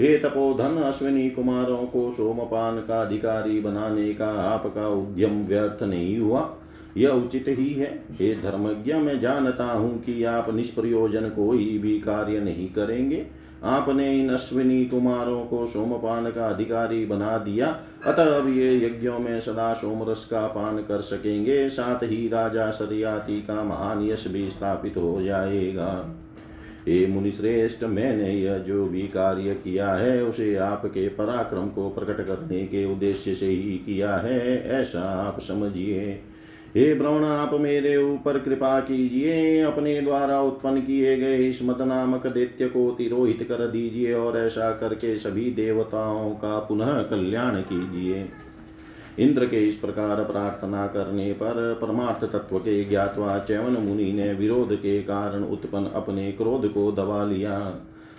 हे 0.00 0.18
तपोधन, 0.18 0.82
अश्विनी 0.82 1.30
कुमारों 1.30 1.86
को 1.86 2.10
सोमपान 2.10 2.78
का 2.78 3.02
अधिकारी 3.02 3.60
बनाने 3.60 4.14
का 4.14 4.28
आपका 4.28 4.88
उद्यम 4.88 5.46
व्यर्थ 5.46 5.82
नहीं 5.82 6.18
हुआ। 6.18 6.57
यह 6.98 7.10
उचित 7.10 7.44
ही 7.48 7.74
है। 7.74 8.04
हे 8.12 8.34
धर्मज्ञ 8.34 8.94
मैं 8.94 9.20
जानता 9.20 9.64
हूँ 9.64 10.02
कि 10.02 10.24
आप 10.24 10.54
निष्प्रयोजन 10.54 11.28
कोई 11.28 11.78
भी 11.78 12.00
कार्य 12.00 12.40
नहीं 12.40 12.68
करेंगे। 12.68 13.26
आपने 13.64 14.20
इन 14.20 14.28
अश्विनी 14.28 14.84
कुमारों 14.84 15.44
को 15.44 15.66
सोमपान 15.66 16.30
का 16.30 16.48
अधिकारी 16.48 17.06
बना 17.06 17.38
दिया। 17.38 17.80
अतः 18.06 18.36
अब 18.38 18.48
ये 18.48 18.86
यज्ञों 18.86 19.18
में 19.18 19.40
सदा 19.40 19.74
सोमरस 19.74 20.26
का 20.26 20.46
पान 20.46 20.78
कर 20.78 21.00
सकेंगे। 21.00 21.68
साथ 21.68 22.02
ही 22.02 22.28
राजा 22.28 22.70
सरियाती 22.70 23.40
का 23.42 23.64
महान 23.64 24.08
यश 24.08 24.28
भी 24.28 24.50
स्थापित 24.50 24.96
हो 24.96 25.22
जाएगा। 25.22 26.14
हे 26.88 27.06
मुनिश्रेष्ठ, 27.06 27.84
मैंने 27.84 28.34
यह 28.34 28.58
जो 28.58 28.86
भी 28.86 29.02
कार्य 29.02 29.54
किया 29.54 29.92
है, 29.92 30.24
उसे 30.24 30.56
आपके 30.56 31.08
पराक्रम 31.08 31.68
को 31.68 31.88
प्रकट 31.90 32.26
करने 32.26 32.64
के 32.64 32.92
उद्देश्य 32.92 33.34
से 33.34 33.46
ही 33.46 33.78
किया 33.78 34.16
है। 34.16 34.68
ऐसा 34.68 35.02
आप 35.02 35.40
समझिए। 35.40 36.20
हे 36.78 36.94
ब्रह्मण, 36.94 37.24
आप 37.24 37.54
मेरे 37.54 37.96
ऊपर 37.96 38.38
कृपा 38.38 38.80
कीजिए, 38.80 39.60
अपने 39.60 40.00
द्वारा 40.00 40.40
उत्पन्न 40.40 40.80
किए 40.80 41.16
गए 41.18 41.36
इस 41.36 41.60
मत 41.62 41.80
नामक 41.80 42.26
दैत्य 42.26 42.68
को 42.68 42.90
तिरोहित 42.90 43.42
कर 43.42 43.66
दीजिए 43.66 44.14
और 44.14 44.38
ऐसा 44.38 44.70
करके 44.72 45.18
सभी 45.18 45.50
देवताओं 45.50 46.30
का 46.30 46.58
पुनः 46.58 47.02
कल्याण 47.02 47.60
कीजिए। 47.60 48.28
इंद्र 49.18 49.46
के 49.46 49.68
इस 49.68 49.74
प्रकार 49.74 50.24
प्रार्थना 50.24 50.86
करने 50.86 51.32
पर 51.32 51.78
परमार्थ 51.82 52.24
तत्व 52.32 52.58
के 52.58 52.84
ज्ञातवा 52.84 53.38
चैवन 53.38 53.72
मुनि 53.72 54.12
ने 54.12 54.32
विरोध 54.32 54.74
के 54.76 55.02
कारण 55.02 55.44
उत्पन्न 55.44 55.86
अपने 55.86 56.32
क्रोध 56.32 56.72
को 56.72 56.92
दबा 56.92 57.24
लिया। 57.24 57.58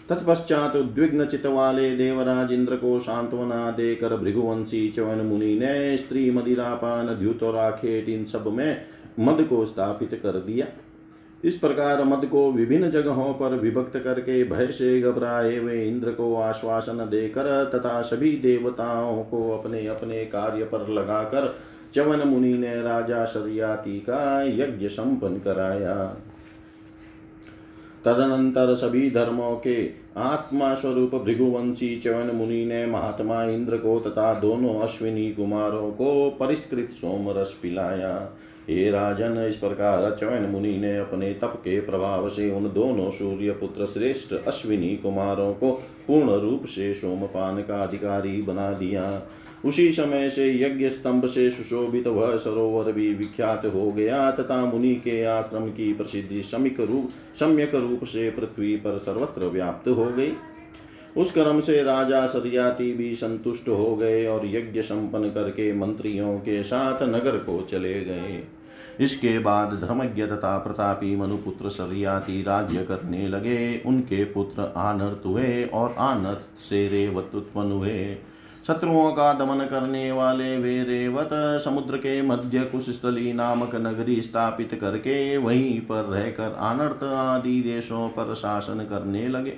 तत्पश्चात 0.09 0.75
उद्विग्न 0.75 1.25
चित 1.25 1.45
वाले 1.45 1.95
देवराज 1.95 2.51
इंद्र 2.51 2.75
को 2.75 2.99
सांत्वना 2.99 3.71
देकर 3.71 4.15
भृगुवंशी 4.17 4.89
चवन 4.89 5.25
मुनि 5.25 5.53
ने 5.59 5.97
स्त्री 5.97 6.31
मदिरापान 6.31 7.07
द्युत 7.07 7.43
और 7.43 7.55
आखेट 7.55 8.09
इन 8.09 8.25
सब 8.25 8.47
में 8.47 8.81
मद 9.19 9.43
को 9.43 9.65
स्थापित 9.65 10.19
कर 10.23 10.39
दिया। 10.39 10.65
इस 11.43 11.57
प्रकार 11.57 12.03
मद 12.03 12.25
को 12.25 12.51
विभिन्न 12.51 12.89
जगहों 12.91 13.33
पर 13.33 13.55
विभक्त 13.55 13.97
करके 13.97 14.43
भय 14.43 14.67
से 14.67 15.01
घबराए 15.01 15.57
हुए 15.57 15.83
इंद्र 15.85 16.11
को 16.11 16.35
आश्वासन 16.35 16.97
देकर 16.97 17.71
तथा 17.75 18.01
सभी 18.01 18.31
देवताओं 18.31 19.23
को 19.23 19.49
अपने 19.51 19.85
अपने 19.87 20.25
कार्य 20.25 20.63
पर 20.63 20.87
लगाकर 20.89 21.55
चवन 21.95 22.27
मुनि 22.27 22.53
ने 22.53 22.81
राजा 22.81 23.25
शरियाती 23.25 23.99
का 23.99 24.43
यज्ञ 24.43 24.87
संपन्न 24.87 25.39
कराया। 25.39 25.95
तदनंतर 28.05 28.75
सभी 28.75 29.09
धर्मों 29.11 29.55
के 29.55 29.89
आत्मा 30.17 30.73
स्वरूप 30.73 31.15
भृगुवंशी 31.15 31.95
चवन 31.99 32.35
मुनि 32.35 32.65
ने 32.65 32.85
महात्मा 32.85 33.43
इंद्र 33.43 33.77
को 33.77 33.99
तथा 33.99 34.33
दोनों 34.33 34.79
अश्विनी 34.79 35.31
कुमारों 35.31 35.91
को 35.91 36.29
परिष्कृत 36.29 36.89
सोम 36.89 37.29
रस 37.29 37.59
पिलाया। 37.61 38.29
हे 38.69 38.89
राजन, 38.91 39.45
इस 39.49 39.55
प्रकार 39.55 40.15
चवन 40.19 40.49
मुनि 40.49 40.77
ने 40.77 40.97
अपने 40.97 41.33
तप 41.33 41.53
के 41.57 41.79
प्रभाव 41.81 42.29
से 42.29 42.51
उन 42.51 42.63
दोनों 42.63 43.09
सूर्य 43.11 43.51
पुत्र 43.51 43.85
श्रेष्ठ 43.85 44.33
अश्विनी 44.47 44.95
कुमारों 44.95 45.53
को 45.53 45.71
पूर्ण 46.07 46.29
रूप 46.29 46.65
से 46.65 46.93
सोमपान 46.93 47.57
का 47.57 47.83
अधिकारी 47.83 48.41
बना 48.41 48.71
दिया। 48.71 49.21
उसी 49.65 49.91
समय 49.91 50.29
से 50.29 50.61
यज्ञ 50.61 50.89
स्तंभ 50.89 51.25
से 51.25 51.51
सुशोभित 51.51 52.07
वह 52.07 52.37
सरोवर 52.37 52.91
भी 52.91 53.13
विख्यात 53.13 53.65
हो 53.65 53.91
गया, 53.91 54.31
तथा 54.31 54.65
मुनि 54.65 54.95
के 54.95 55.23
आश्रम 55.23 55.67
की 55.67 55.93
प्रसिद्धि 55.93 56.43
समिक 56.43 56.79
रूप, 56.79 57.09
सम्यक 57.39 57.75
रूप 57.75 58.03
से 58.03 58.29
पृथ्वी 58.31 58.75
पर 58.75 58.97
सर्वत्र 58.97 59.45
व्याप्त 59.45 59.87
हो 59.87 60.05
गई। 60.05 60.33
उस 61.17 61.31
क्रम 61.31 61.59
से 61.59 61.83
राजा 61.83 62.27
सरियाती 62.27 62.93
भी 62.93 63.15
संतुष्ट 63.15 63.69
हो 63.69 63.95
गए 63.95 64.25
और 64.25 64.41
यज्ञ 64.45 64.81
संपन्न 64.81 65.29
करके 65.29 65.73
मंत्रियों 65.73 66.37
के 66.37 66.63
साथ 66.63 67.03
नगर 67.03 67.37
को 67.37 67.61
चले 67.61 68.01
गए। 68.01 68.43
इसके 68.99 69.39
बाद 69.39 69.73
धर्मज्ञ 69.73 70.25
तथा 70.25 70.57
प्रतापी 70.57 71.15
मनुपुत्र 71.15 71.69
सरियाती 71.69 72.41
राज्य 72.41 72.83
करने 72.83 73.27
लगे। 73.27 73.81
उनके 73.85 74.23
पुत्र 74.23 74.73
आनर्त 74.77 75.21
हुए 75.25 75.63
और 75.63 75.95
आनर्त 75.97 76.59
से 76.59 76.87
रेवत 76.87 77.31
उत्पन्न 77.35 77.71
हुए। 77.71 78.17
शत्रुओं 78.67 79.11
का 79.11 79.33
दमन 79.33 79.65
करने 79.65 80.11
वाले 80.11 80.57
वे 80.57 80.83
रेवत 80.83 81.29
समुद्र 81.33 81.97
के 81.97 82.21
मध्य 82.21 82.59
कुशस्थली 82.59 83.33
नामक 83.33 83.75
नगरी 83.75 84.21
स्थापित 84.21 84.77
करके 84.81 85.37
वहीं 85.37 85.81
पर 85.81 86.03
रहकर 86.03 86.51
अनर्थ 86.53 87.03
आदि 87.03 87.61
देशों 87.61 88.09
पर 88.09 88.35
शासन 88.35 88.77
करने 88.77 89.27
लगे। 89.27 89.57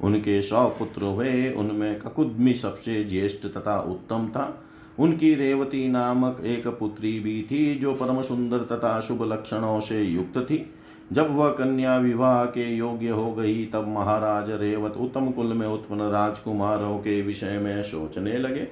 उनके 0.00 0.42
सौ 0.42 0.66
पुत्र 0.68 1.02
हुए, 1.02 1.52
उनमें 1.52 1.98
ककुदमी 1.98 2.54
सबसे 2.54 3.04
ज्येष्ठ 3.04 3.46
तथा 3.46 3.80
उत्तम 3.80 4.28
था। 4.28 4.64
उनकी 4.98 5.34
रेवती 5.34 5.88
नामक 5.88 6.42
एक 6.44 6.66
पुत्री 6.66 7.20
भी 7.20 7.42
थी, 7.42 7.74
जो 7.74 7.94
परम 7.94 8.22
सुंदर 8.22 8.58
तथा 8.58 9.00
शुभ 9.00 9.22
लक्षणों 9.22 9.80
से 9.80 10.02
युक्त 10.02 10.38
थी। 10.38 10.74
जब 11.12 11.36
वह 11.36 11.48
कन्या 11.48 11.96
विवाह 11.98 12.44
के 12.44 12.76
योग्य 12.76 13.08
हो 13.08 13.32
गई, 13.32 13.64
तब 13.66 13.88
महाराज 13.88 14.50
रेवत 14.50 14.96
उत्तम 14.96 15.30
कुल 15.30 15.46
में 15.46 15.66
उत्पन्न 15.66 16.00
राजकुमारों 16.00 16.98
के 16.98 17.22
विषय 17.22 17.58
में 17.58 17.82
सोचने 17.82 18.38
लगे। 18.38 18.66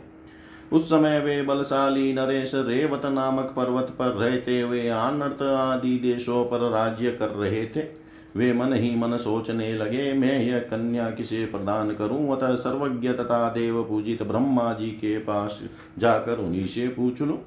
उस 0.72 0.86
समय 0.86 1.20
वे 1.20 1.42
बलशाली 1.42 2.12
नरेश 2.12 2.52
रेवत 2.54 3.06
नामक 3.06 3.52
पर्वत 3.56 3.94
पर 3.98 4.06
रहते 4.06 4.60
हुए 4.60 4.88
आनर्त 4.88 5.42
आदि 5.42 5.98
देशों 5.98 6.44
पर 6.44 6.70
राज्य 6.70 7.10
कर 7.10 7.28
रहे 7.28 7.66
थे। 7.66 8.06
वे 8.36 8.52
मन 8.52 8.72
ही 8.72 8.94
मन 8.96 9.16
सोचने 9.16 9.74
लगे, 9.74 10.12
मैं 10.12 10.42
यह 10.42 10.58
कन्या 10.58 11.10
किसे 11.10 11.44
प्रदान 11.44 11.90
करूँ? 11.90 12.36
अतः 12.36 12.54
सर्वज्ञ 12.54 13.08
तथा 13.08 13.48
देव 13.50 13.82
पूजित 13.82 14.22
ब्रह्मा 14.22 14.72
जी 14.72 14.86
के 14.86 15.18
पास 15.18 15.62
जाकर 15.98 16.38
उन्हीं 16.38 16.66
से 16.66 16.88
पूछ 16.88 17.22
लूँ। 17.22 17.38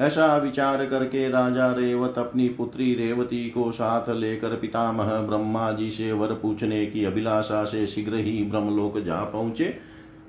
ऐसा 0.00 0.36
विचार 0.36 0.84
करके 0.86 1.28
राजा 1.28 1.70
रेवत 1.72 2.18
अपनी 2.18 2.48
पुत्री 2.48 2.92
रेवती 2.94 3.48
को 3.50 3.70
साथ 3.72 4.08
लेकर 4.10 4.56
पितामह 4.56 5.12
ब्रह्मा 5.18 5.70
जी 5.72 5.90
से 5.90 6.10
वर 6.12 6.34
पूछने 6.34 6.84
की 6.86 7.04
अभिलाषा 7.04 7.64
से 7.64 7.86
शीघ्र 7.86 8.16
ही 8.16 8.42
ब्रह्मलोक 8.42 8.98
जा 8.98 9.22
पहुँचे, 9.24 9.74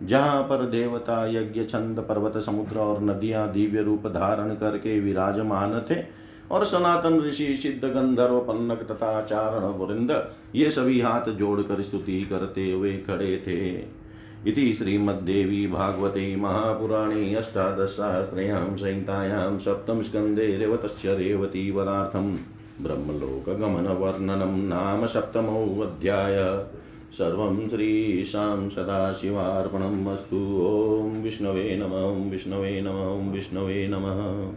जहाँ 0.03 0.41
पर 0.43 0.65
देवता 0.65 1.25
यज्ञ, 1.27 1.63
छंद, 1.63 1.99
पर्वत, 1.99 2.37
समुद्र 2.37 2.79
और 2.79 3.01
नदियाँ 3.03 3.51
दिव्य 3.53 3.81
रूप 3.81 4.07
धारण 4.07 4.55
करके 4.55 4.99
विराजमान 4.99 5.79
थे 5.91 6.01
और 6.51 6.65
सनातन 6.65 7.19
ऋषि, 7.19 7.55
सिद्ध 7.55 7.83
गंधर्व, 7.83 8.39
पन्नक 8.39 8.83
तथा 8.83 9.21
चारण 9.21 9.65
वृंद 9.77 10.11
ये 10.55 10.69
सभी 10.71 10.99
हाथ 11.01 11.29
जोड़कर 11.29 11.81
स्तुति 11.81 12.21
करते 12.23 12.71
हुए 12.71 12.93
खड़े 12.97 13.37
थे। 13.37 14.06
इति 14.45 14.73
श्रीमद्देवी 14.73 15.67
भागवते 15.67 16.35
महापुराणे 16.35 17.35
अष्टादशसहस्रयां 17.35 18.77
संहितायां 18.77 19.57
सप्तमस्कन्धे 19.57 20.57
रेवतस्य 20.57 21.13
रेवतीवरार्थं 21.13 22.35
ब्रह्मलोकगमनवर्णनं 22.81 24.57
नाम 24.57 25.05
सप्तमोऽध्याय 25.05 26.65
सर्वं 27.13 27.69
श्रीशां 27.69 28.69
सदाशिवार्पणम् 28.69 30.07
अस्तु। 30.07 30.37
ॐ 30.37 31.23
विष्णवे 31.23 31.77
नम 31.77 31.93
विष्णवे 32.31 32.81
नम 32.81 33.31
विष्णवे 33.31 33.87
नमः। 33.87 34.51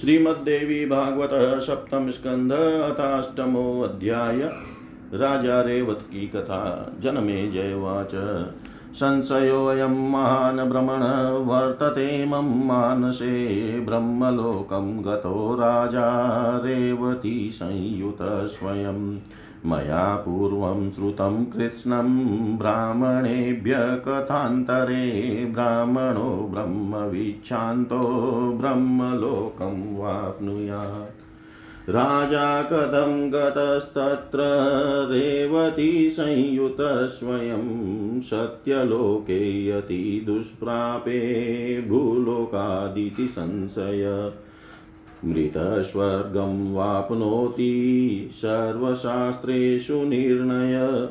श्रीमद्देवी 0.00 0.86
भागवत 0.86 1.62
सप्तम 1.62 2.10
स्कंध 2.10 2.52
अथाष्टमो 2.52 3.80
अध्याय। 3.80 4.69
राजा 5.14 5.60
रेवत 5.60 5.98
की 6.02 6.26
कथा, 6.26 6.92
जनमे 7.00 7.50
जयवाच 7.50 8.10
संशयोऽयं 8.94 10.10
महान् 10.10 10.70
भ्रमण 10.70 11.02
वर्तते 11.46 12.26
मम 12.26 12.66
मानसे 12.66 13.80
ब्रह्मलोकं 13.80 15.04
गतो 15.04 15.54
राजा 15.54 16.08
रेवती 16.64 17.50
संयुत 17.52 18.18
स्वयं। 18.22 19.18
मया 19.66 20.16
पूर्वं 20.16 20.90
श्रुतं 20.90 21.44
कृत्स्नं, 21.44 22.08
ब्राह्मणेभ्य 22.58 23.72
कथान्तरे, 23.78 25.44
ब्राह्मणो 25.54 26.48
ब्रह्मवीक्षान्तो 26.52 27.98
ब्रह्मलोकं 28.60 29.98
वाप्नुयात्। 29.98 31.19
राजा 31.90 32.62
कथं 32.62 33.32
गतस्तत्र 33.32 34.38
रेवती 35.10 36.10
संयुत 36.10 36.76
स्वयं 36.80 38.20
सत्यलोके 38.20 39.66
यति 39.66 40.22
दुष्प्रापे 40.26 41.20
भूलोकादिति 41.88 43.28
संशय। 43.28 44.32
मृतस्वर्गं 45.24 46.74
वाप्नोति 46.74 47.74
सर्वशास्त्रेषु 48.34 50.04
निर्णय। 50.04 51.08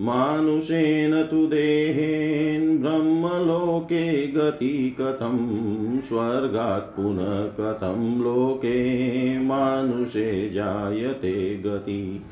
मानुषेण 0.00 1.22
तु 1.22 1.46
देहेन् 1.46 2.78
ब्रह्मलोके 2.78 4.26
गति 4.26 4.96
कथं, 5.00 6.00
स्वर्गात् 6.00 6.96
पुनः 6.96 7.46
कथं 7.46 8.24
लोके 8.24 9.38
मानुषे 9.38 10.50
जायते 10.50 11.62
गति। 11.66 12.22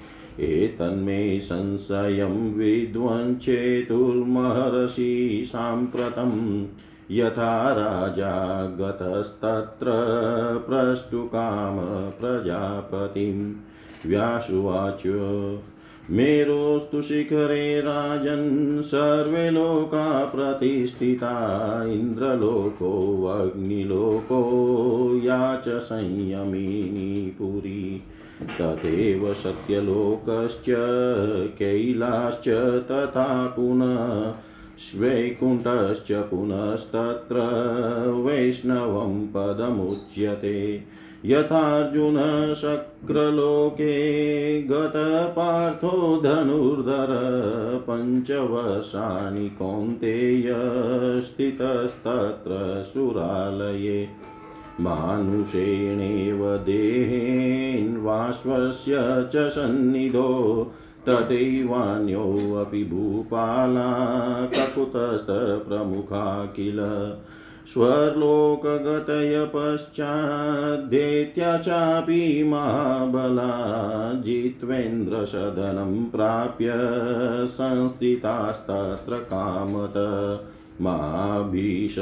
एतन्मे 0.41 1.41
संशयं 1.41 2.55
विद्वञ्चेतुर्महर्षि 2.55 5.43
साम्प्रतं, 5.47 6.67
यथा 7.11 7.73
राजा 7.73 8.67
गतस्तत्र 8.67 9.87
प्रष्टुकाम 10.69 12.11
प्रजापतिं 12.11 13.53
व्यासुवाच 14.07 15.03
मेरोस्तु 16.11 17.03
शिखरे 17.03 17.81
राजन् 17.81 18.83
सर्वे 18.83 19.51
लोका 19.51 20.25
प्रतिष्ठिता, 20.25 21.85
इन्द्रलोको, 21.85 23.25
अग्निलोको 23.25 24.41
या 25.25 25.57
च 25.57 25.69
संयमिनी 25.69 27.31
पुरी। 27.39 28.03
तथैव 28.61 29.35
सत्यलोकश्च, 29.35 30.67
कैलाश्च 31.59 32.49
तथा 32.91 33.47
पुनः 33.47 34.35
वैकुण्ठश्च 35.01 36.13
पुनस्तत्र 36.13 37.37
वैष्णवं 38.27 39.27
पदमुच्यते। 39.27 40.83
यथार्जुन 41.25 42.55
शक्रलोके 42.55 44.63
गतपार्थो 44.63 46.21
धनुर्धर 46.25 47.09
पञ्चवर्षाणि 47.89 49.49
कौन्तेय 49.49 50.53
स्थितस्तत्र 51.23 52.83
सुरालये। 52.83 54.09
मानुषेणेव 54.81 56.57
देहेन्वाश्वस्य 56.57 59.31
च 59.35 59.49
सन्निधो 59.49 60.73
तथैवान्योऽपि 61.09 62.85
भूपाला 62.85 64.47
ककुतस्थप्रमुखा 64.47 66.47
किल 66.47 66.79
स्वर्लोकगतय 67.75 69.51
पश्चाद्देत्या 69.55 71.59
चापि 71.59 72.45
महाबला 72.45 74.15
जित्वेन्द्रसदनं 74.15 76.11
प्राप्य 76.11 76.73
संस्थितास्तत्र 77.47 79.19
कामत। 79.19 79.95
माभीष 80.81 81.97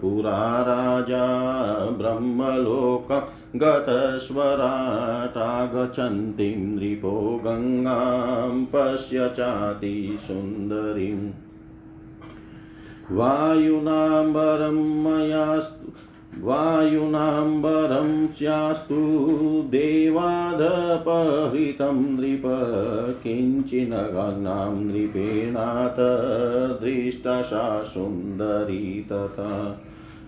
पुरा 0.00 0.62
राजा 0.62 1.90
ब्रह्मलोकं 1.90 3.20
गतस्वराटागच्छन्तीं 3.56 6.56
नृपो 6.56 7.40
गङ्गां 7.44 8.64
पश्य 8.64 9.28
चाति 9.28 10.18
सुन्दरीम् 10.20 11.53
वायुनाम्बरं 13.12 15.04
मयास्तु, 15.04 16.46
वायुनाम्बरं 16.46 18.28
स्यास्तु 18.28 19.62
देवादपहृतं 19.66 22.20
नृप 22.20 22.42
किञ्चिनगनां 23.22 24.84
नृपेणात 24.84 25.96
दृष्टा 26.82 27.42
सा 27.42 27.82
सुन्दरी 27.82 29.06
तथा। 29.12 29.82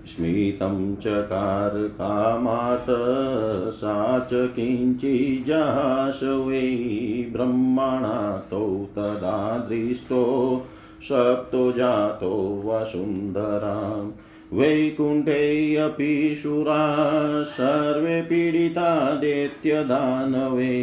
स्मितं 0.06 0.96
चकार 0.96 1.70
कामात् 1.70 3.74
सा 3.74 4.18
च 4.18 4.28
किञ्चिजहास 4.32 6.20
वै 6.22 7.28
ब्रह्मणा 7.32 8.48
तदा 8.52 9.58
दृष्टो। 9.58 10.62
सप्तो 11.08 11.72
जातो 11.72 12.62
वसुन्धराम् 12.66 14.10
वैकुण्ठेऽपि 14.52 16.40
शुरा, 16.42 16.96
सर्वे 17.42 18.22
पीडिता 18.22 19.14
दैत्यदानवे। 19.14 20.82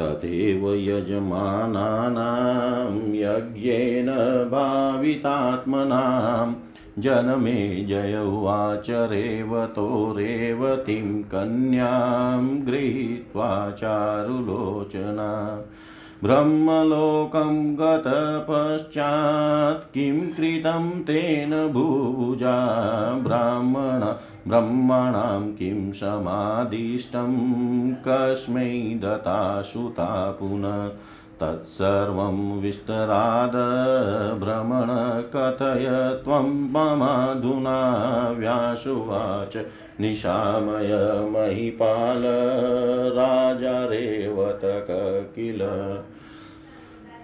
तथैव 0.00 0.74
यजमानानां 0.74 3.14
यज्ञेन 3.14 4.06
भावितात्मनां 4.50 6.52
जनमे 7.00 7.84
जय 7.84 8.18
उवाच 8.18 8.86
रेवतो 8.90 10.14
रेवतीं 10.16 11.22
कन्यां 11.22 12.66
गृहीत्वा 12.66 13.70
चारुलोचना। 13.70 15.62
ब्रह्मलोकं 16.24 17.74
गतपश्चात् 17.74 19.94
किं 19.94 20.30
कृतं 20.30 21.02
तेन 21.02 21.72
भुजा 21.72 23.14
ब्राह्मण 23.14 24.14
ब्रह्मणां 24.50 25.52
किं 25.52 25.92
समादिष्टं? 25.92 27.94
कस्मै 27.94 28.98
दत्ता 29.02 29.62
सुता 29.62 30.30
पुनः। 30.30 30.90
तत्सर्वं 31.40 32.60
विस्तरादभ्रमण 32.60 34.88
कथय 35.34 35.86
त्वं 36.24 36.70
ममाधुना 36.70 37.80
व्यासुवाच 38.38 39.56
निशामय 40.00 40.90
महीपाल 41.30 42.22
राजा 43.16 43.84
रेवतक 43.84 44.86
किल। 45.36 45.60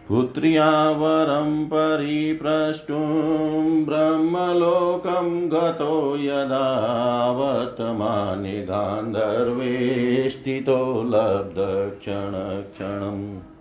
पुत्र्या 0.08 0.90
वरं 0.90 1.66
परिप्रष्टुं 1.66 3.84
ब्रह्मलोकं 3.84 5.48
गतो 5.48 6.16
यदा 6.16 7.32
वर्तमाने 7.32 8.62
गान्धर्वे 8.62 10.30
स्थितो 10.30 11.02
लब्धक्षणक्षणम्। 11.06 13.55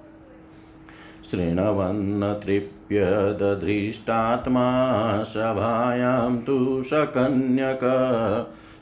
शृण्वन्न 1.31 2.41
तृप्यदधृष्टात्मा 2.45 5.23
सभायां 5.23 6.38
तु 6.38 6.83
सकन्यक 6.83 7.79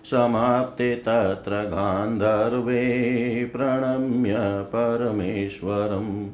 समाप्ते 0.06 0.96
तत्र 0.96 1.52
गान्धर्वे 1.52 3.50
प्रणम्य 3.54 4.36
परमेश्वरम् 4.76 6.30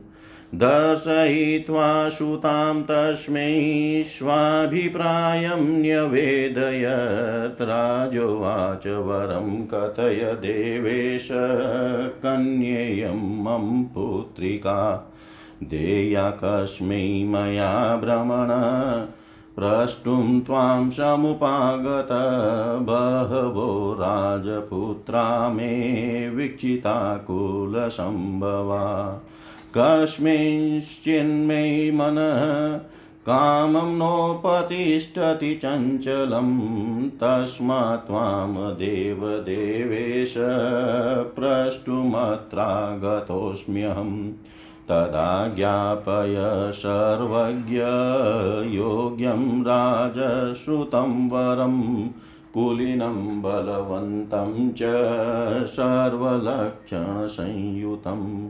दर्शयित्वा 0.56 2.10
सुतां 2.10 2.82
तस्मै 2.82 4.04
स्वाभिप्रायं 4.06 5.58
न्यवेदयत् 5.58 7.62
राजोवाच 7.62 8.88
वरं 8.88 9.66
कथय 9.66 10.38
देवेश 10.40 11.30
कन्येयं 12.12 13.44
मम 13.44 13.84
पुत्रिका। 13.84 15.12
देया 15.64 16.40
कस्मै 16.44 17.24
मया 17.24 17.96
भ्रमण 17.96 18.48
प्रष्टुं 19.56 20.42
त्वां 20.42 20.90
समुपागत। 20.90 22.08
बहवो 22.82 23.94
राजपुत्रा 23.94 25.50
मे 25.50 26.30
वीक्षिता 26.30 27.18
कुलसम्भवा। 27.18 29.22
कस्मिंश्चिन्मे 29.78 31.92
मनः 31.92 32.80
कामं 33.26 33.98
नोपतिष्ठति 33.98 35.60
चञ्चलं 35.66 37.10
तस्मात् 37.10 38.08
त्वां 38.08 38.54
देवदेवेश 38.54 40.36
प्रष्टुमत्रागतोऽस्म्यहम्। 41.40 44.32
तदा 44.90 45.48
ज्ञापय 45.48 46.72
सर्वज्ञ 46.72 47.78
योग्यं 48.76 49.62
राजश्रुतं 49.62 51.30
वरं 51.30 52.10
कुलीनं 52.54 53.42
बलवन्तं 53.42 54.72
च 54.72 54.80
सर्वलक्षणसंयुतम्। 55.68 58.50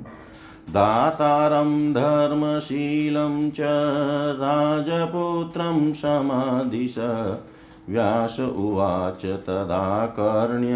दातारं 0.74 1.94
धर्मशीलं 1.94 3.52
च 3.52 3.58
राजपुत्रं 4.40 5.94
समादिश 5.94 6.96
व्यास 7.90 8.40
उवाच 8.40 9.26
तदा 9.26 10.06
कर्ण्य 10.06 10.74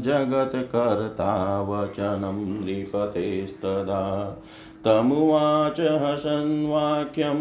जगत्कर्ता 0.00 1.62
वचनं 1.62 2.64
नृपतेस्तदा 2.64 4.36
तमुवाच 4.86 5.80
हसन् 5.80 6.70
वाक्यं 6.70 7.40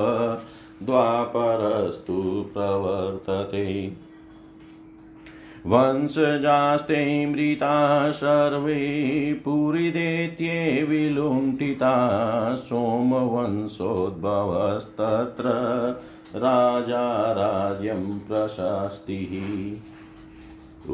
द्वापरस्तु 0.82 2.46
प्रवर्तते। 2.54 4.09
वंशजास्ते 5.66 7.26
मृता 7.26 8.12
सर्वे 8.12 9.40
पुरिदेत्ये 9.44 10.82
विलुण्ठिता 10.82 12.54
सोमवंशोद्भवस्तत्र 12.54 15.44
राजा 16.36 17.32
राज्यं 17.32 18.18
प्रशस्तिः। 18.18 19.34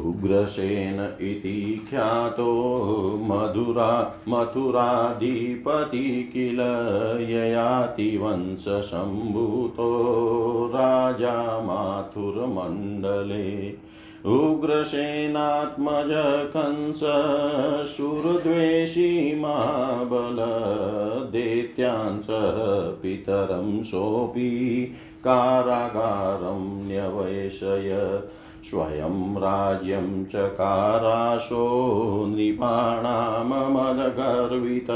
उग्रसेन 0.01 1.27
इति 1.27 1.85
ख्यातो 1.89 3.19
मधुरा 3.23 4.15
मथुराधिपति 4.29 6.29
किल 6.33 6.59
ययातिवंशसम्भूतो 7.29 9.91
राजा 10.75 11.61
माथुरमण्डले। 11.61 13.86
उग्रसेनात्मज 14.27 16.11
कंस 16.57 17.01
सुरद्वेषी 17.89 19.41
महाबल 19.41 20.37
पितरं 23.03 23.83
सोऽपि 23.83 24.49
कारागारं 25.19 26.87
न्यवैषय। 26.87 28.21
स्वयं 28.69 29.35
राज्यं 29.35 30.25
चकाराशो 30.25 31.65
नृपाणाममदगर्वित 32.27 34.89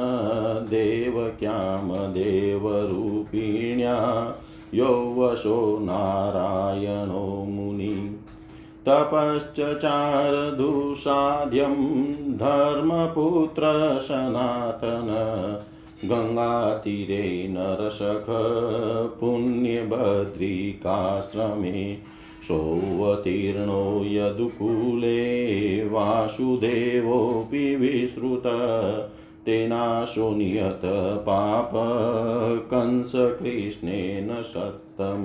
देवक्यां 0.69 2.13
देवरूपिण्या 2.13 4.31
यौवशो 4.73 5.79
नारायणो 5.81 7.45
मुनि 7.45 8.10
तपश्चचारदुसाध्यं 8.87 11.75
धर्मपुत्रसनातन 12.37 15.09
गङ्गातीरे 16.05 17.47
नरसख 17.49 18.25
पुण्यभद्रिकाश्रमे 19.19 21.83
सोऽवतीर्णो 22.47 23.83
यदुकूले 24.05 25.19
वासुदेवोऽपि 25.89 27.75
विश्रुत 27.75 28.47
तेनाशो 29.45 30.29
नियत 30.35 30.81
पाप 31.19 31.71
कंसकृष्णेन 32.71 34.41
सत्तम। 34.41 35.23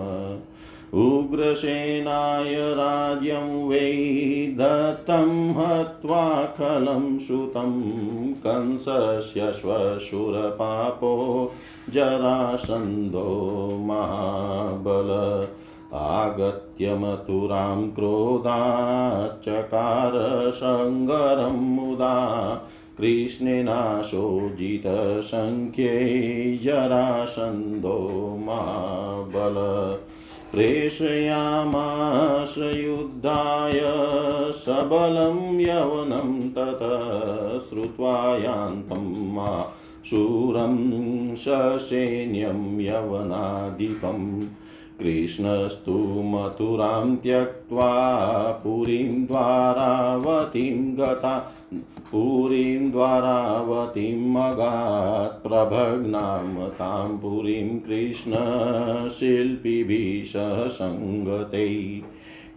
उग्रसेनाय 0.94 2.54
राज्यं 2.54 3.68
वै 3.68 4.54
दत्तं 4.56 5.50
हत्वा 5.50 6.44
खलं 6.44 7.18
सुतं 7.18 8.32
कंसस्य 8.32 9.52
श्वशुरपापो 9.52 11.52
जरासन्धो 11.90 13.78
महाबल। 13.80 15.48
आगत्य 15.94 16.94
मथुरां 16.94 17.90
क्रोधाच्चकार 17.90 20.50
सङ्गरं 20.50 21.52
मुदा 21.52 22.46
कृष्णेनाशो 23.00 24.50
जितसङ्ख्ये 24.58 26.56
जरासन्धो 26.56 28.36
महाबल 28.46 29.54
प्रेषयामास 30.52 32.54
युद्धाय 32.58 33.80
सबलं 34.52 35.60
यवनं 35.60 36.50
ततः 36.50 37.58
श्रुत्वा 37.58 38.36
यान्तं 38.36 39.34
मा 39.34 39.74
शूरं 40.04 40.76
ससैन्यं 41.34 42.80
यवनाधिपम् 42.80 44.42
कृष्णस्तु 45.00 46.22
मथुरां 46.24 47.16
त्यक्त्वा 47.16 47.90
पुरीं 48.64 49.26
द्वारावतीं 49.26 50.96
गता, 50.96 51.52
पुरीं 52.10 52.90
द्वारावतीम् 52.90 54.36
अगात् 54.36 55.42
प्रभग्नां 55.42 56.68
तां 56.68 57.18
पुरीं 57.18 57.78
कृष्णशिल्पिभिः 57.78 60.24
सह 60.24 60.68
सङ्गतैः 60.68 62.02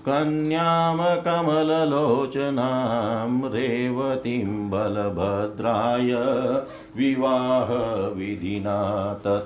कन्यां 0.10 1.21
कमललोचनां 1.21 3.52
रेवतीं 3.52 4.69
बलभद्राय 4.69 6.12
विवाहविधिना 6.98 9.19
तत। 9.28 9.45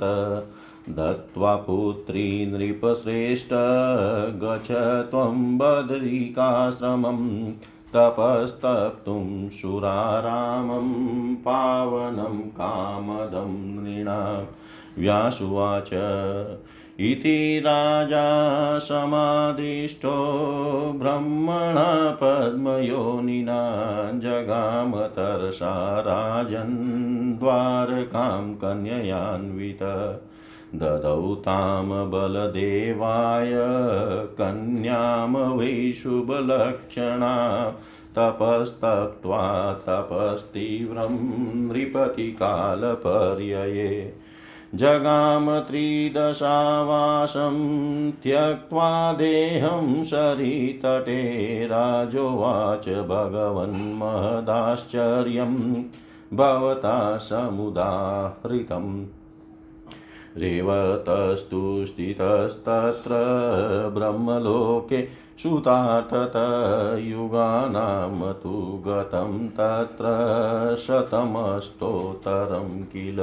दत्त्वा 0.90 1.56
पुत्री 1.56 2.46
नृपश्रेष्ठ 2.46 3.50
गच्छ 4.44 4.72
त्वं 5.12 5.58
बदरिकाश्रमं 5.58 7.52
तपस्तप्तुं 7.96 9.50
सुरारामं 9.50 10.90
पावनं 11.36 12.40
कामदं 12.40 13.84
नृणाम् 13.84 14.46
व्यासुवाच। 15.00 15.90
इति 17.00 17.60
राजा 17.60 18.80
समादिष्टो 18.80 20.10
ब्रह्मणा 20.96 22.18
पद्मयोनिना 22.22 23.62
जगामतर्षा 24.16 26.00
राजन् 26.00 27.40
द्वारकां 27.40 28.54
कन्ययान्वित। 28.54 29.80
ददौ 30.76 31.36
तां 31.36 32.12
बलदेवाय 32.12 33.52
कन्यां 34.42 35.58
वै 35.58 35.92
शुभलक्षणा 35.92 37.74
तपस्तप्त्वा 38.16 39.74
तपस्तीव्रं 39.74 41.68
नृपतिकालपर्यये 41.68 44.14
जगाम 44.76 45.60
त्रिदशावासं 45.60 47.56
त्यक्त्वा 48.12 49.14
देहं 49.14 50.04
शरीतटे 50.04 51.66
राजोवाच 51.66 52.90
भगवन्महदाश्चर्यं 52.90 55.84
भवता 56.34 57.18
समुदाहृतम्। 57.18 59.19
रेवतस्तु 60.38 61.86
स्थितस्तत्र 61.86 63.10
ब्रह्मलोके 63.96 65.08
सुतार्थत 65.44 66.34
युगानां 67.00 68.34
तु 68.34 68.84
गतं 68.88 69.48
तत्र 69.48 70.06
शतमस्तोत्तरं 70.80 72.84
किल। 72.84 73.18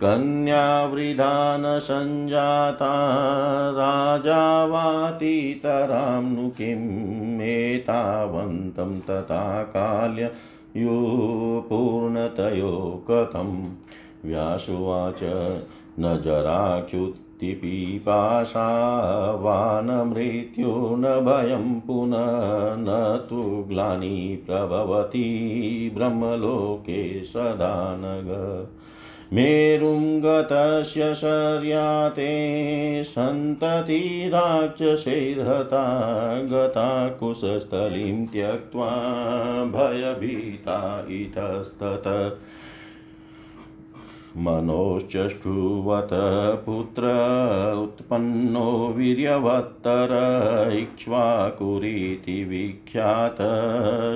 कन्यावृधा 0.00 1.56
न 1.56 1.78
सञ्जाता 1.78 2.92
राजावातीतरां 3.70 6.22
नु 6.22 6.48
किम् 6.48 7.40
एतावन्तं 7.40 9.00
तथा 9.00 9.62
काल्य 9.62 10.30
यो 10.76 11.66
पूर्णतयो 11.68 13.04
कथम्। 13.10 13.68
व्यासुवाच 14.24 15.22
न 16.00 16.20
जराच्युत्तिपिपाशा 16.24 17.30
वा 19.32 19.80
न 19.84 19.90
मृत्यु 19.90 20.68
न 20.70 21.02
भयं 21.02 21.80
पुनः, 21.80 22.76
न 22.76 23.20
तु 23.30 23.64
ग्लानि 23.68 24.44
प्रभवति 24.46 25.90
ब्रह्मलोके 25.94 27.24
सदा 27.24 27.94
नग 27.96 28.68
मेरुं 29.32 30.20
गतस्य 30.20 31.14
शर्याते 31.14 32.32
सन्ततिराक्षसैर्हता 33.04 34.02
गता 36.42 37.08
कुशस्थलीं 37.08 38.26
त्यक्त्वा 38.26 38.90
भयभीता 39.64 41.06
इतस्तत। 41.08 42.38
मनोश्चष्टुवत 44.36 46.08
पुत्र 46.66 47.02
उत्पन्नो 47.82 48.94
वीर्यवत्तर 48.96 50.10
इक्ष्वाकुरीति 50.72 52.44
विख्यात 52.44 53.36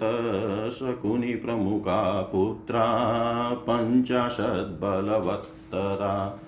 शकुनिप्रमुखा 0.73 2.21
पुत्रा 2.21 2.85
पञ्चाशद्बलवत्तरा। 3.69 6.39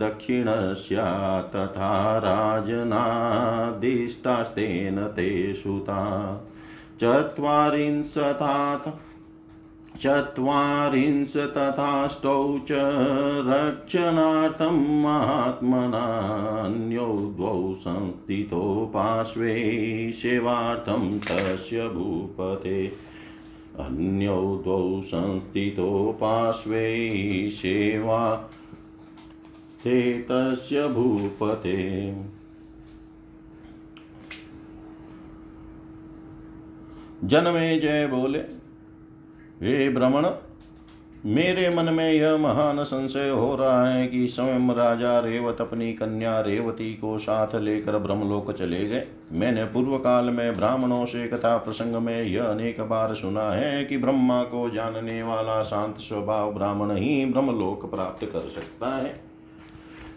दक्षिणस्या 0.00 1.06
तथा 1.54 1.90
राजनादिष्टास्तेन 2.24 5.00
ते 5.16 5.32
सुता 5.54 6.02
चत्वारिंशतात् 7.00 8.88
चत्वारिंशतथाष्टौ 10.02 12.38
च 12.68 12.78
रक्षणार्थं 13.48 14.78
महात्मनान्यौ 15.02 17.10
द्वौ 17.36 17.58
संस्थितो 17.78 18.62
पार्श्वे 18.94 19.52
सेवार्थं 20.12 21.04
तस्य 21.28 21.88
भूपते 21.88 22.80
अन्यौ 23.80 24.56
द्वौ 24.56 25.02
संस्थितो 25.02 26.18
पार्श्वे 26.20 27.50
सेवा। 27.50 28.50
ते 29.84 30.18
तस्य 30.18 30.88
भूपते। 30.88 32.10
जनमे 37.24 37.78
जय 37.78 38.06
बोले। 38.06 38.38
हे 39.62 39.90
भ्रमण 39.90 40.26
मेरे 41.26 41.68
मन 41.70 41.84
में 41.84 42.12
यह 42.12 42.36
महान 42.36 42.82
संशय 42.82 43.28
हो 43.28 43.54
रहा 43.54 43.88
है 43.88 44.06
कि 44.06 44.28
स्वयं 44.28 44.74
राजा 44.74 45.18
रेवत 45.20 45.60
अपनी 45.60 45.92
कन्या 45.92 46.40
रेवती 46.40 46.94
को 46.94 47.18
साथ 47.18 47.54
लेकर 47.54 47.98
ब्रह्मलोक 47.98 48.52
चले 48.52 48.84
गए। 48.84 49.06
मैंने 49.32 49.64
पूर्व 49.64 49.96
काल 49.96 50.24
में 50.24 50.56
ब्राह्मणों 50.56 51.04
से 51.04 51.26
कथा 51.26 51.56
प्रसंग 51.56 51.96
में 51.96 52.22
यह 52.22 52.44
अनेक 52.44 52.80
बार 52.80 53.14
सुना 53.14 53.50
है 53.50 53.84
कि 53.84 53.96
ब्रह्मा 53.96 54.42
को 54.42 54.70
जानने 54.70 55.22
वाला 55.22 55.62
शांत 55.62 55.98
स्वभाव 55.98 56.52
ब्राह्मण 56.52 56.96
ही 56.96 57.24
ब्रह्मलोक 57.24 57.90
प्राप्त 57.90 58.24
कर 58.24 58.48
सकता 58.48 58.96
है। 58.96 59.14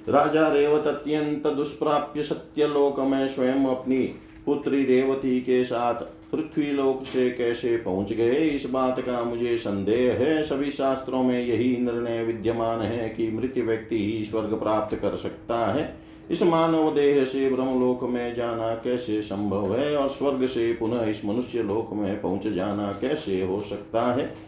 राजा 0.10 0.48
रेवत 0.48 0.88
अत्यंत 0.88 1.48
दुष्प्राप्य 1.48 2.24
सत्यलोक 2.24 3.00
में 3.00 3.28
स्वयं 3.28 3.66
अपनी 3.66 4.00
पुत्री 4.46 4.84
रेवती 4.86 5.40
के 5.42 5.64
साथ 5.64 6.17
पृथ्वी 6.32 6.72
लोक 6.72 7.06
से 7.06 7.30
कैसे 7.30 7.78
पहुँच 7.78 8.14
गए? 8.14 8.36
इस 8.36 8.70
बात 8.70 9.00
का 9.00 9.24
मुझे 9.24 9.58
संदेह 9.58 10.14
है। 10.14 10.44
सभी 10.44 10.72
शास्त्रों 10.72 11.24
में 11.24 11.48
यही 11.48 11.78
निर्णय 11.78 12.24
विद्यमान 12.24 12.80
है 12.80 13.10
कि 13.10 13.32
मृत 13.32 13.54
व्यक्ति 13.58 13.98
ही 13.98 14.24
स्वर्ग 14.24 14.54
प्राप्त 14.54 14.96
कर 14.96 15.16
सकता 15.16 15.74
है। 15.74 15.96
इस 16.32 16.44
मानव 16.44 16.96
देह 16.96 17.26
से 17.26 17.50
ब्रह्मलोक 17.50 18.04
में 18.04 18.36
जाना 18.36 18.76
कैसे 18.76 19.22
संभव 19.22 19.78
है? 19.78 19.98
और 19.98 20.08
स्वर्ग 20.08 20.46
से 20.46 20.74
पुनः 20.74 21.04
इस 21.04 21.26
मनुष्य 21.26 21.64
लोक 21.64 21.94
में 21.94 22.22
पहुँच 22.22 22.48
जाना 22.48 22.92
कैसे 23.02 23.42
हो 23.42 23.62
सकता 23.62 24.14
है? 24.14 24.48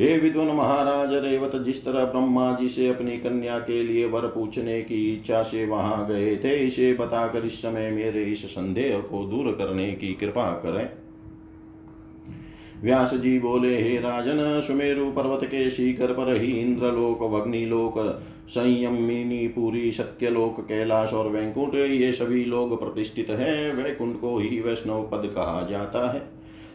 हे 0.00 0.18
विद्वन 0.18 0.46
महाराज, 0.46 1.12
रेवत, 1.12 1.56
जिस 1.56 1.84
तरह 1.84 2.04
ब्रह्मा 2.04 2.56
जी 2.60 2.68
से 2.68 2.88
अपनी 2.88 3.16
कन्या 3.18 3.58
के 3.58 3.82
लिए 3.82 4.06
वर 4.06 4.20
पूछने 4.20 4.82
की 4.82 5.14
इच्छा 5.14 5.42
से 5.42 5.66
वहाँ 5.66 6.06
गए 6.06 6.36
थे, 6.36 6.66
इसे 6.66 6.94
बताकर 6.94 7.46
इस 7.46 7.62
समय 7.62 7.90
मेरे 7.90 8.22
इस 8.22 8.46
संदेह 8.46 8.98
को 8.98 9.24
दूर 9.24 9.52
करने 9.52 9.92
की 9.92 10.14
कृपा 10.14 10.50
करें। 10.50 11.01
व्यास 12.82 13.14
जी 13.14 13.38
बोले, 13.38 13.82
हे 13.82 13.98
राजन, 13.98 14.60
सुमेरु 14.60 15.10
पर्वत 15.10 15.44
के 15.44 15.70
शिखर 15.70 16.12
पर 16.12 16.36
ही 16.36 16.52
इंद्रलोक 16.60 17.22
वग्निलोक 17.22 17.94
संयमिनी 18.48 19.46
पूरी, 19.48 19.92
सत्यलोक, 19.92 20.60
कैलाश 20.60 21.12
और 21.12 21.28
वैकुंठ, 21.28 21.74
ये 21.74 22.12
सभी 22.12 22.44
लोग 22.44 22.78
प्रतिष्ठित 22.80 23.30
है। 23.30 23.72
वैकुंठ 23.74 24.20
को 24.20 24.38
ही 24.38 24.60
वैष्णव 24.60 25.02
पद 25.02 25.26
कहा 25.26 25.66
जाता 25.70 26.12
है। 26.12 26.22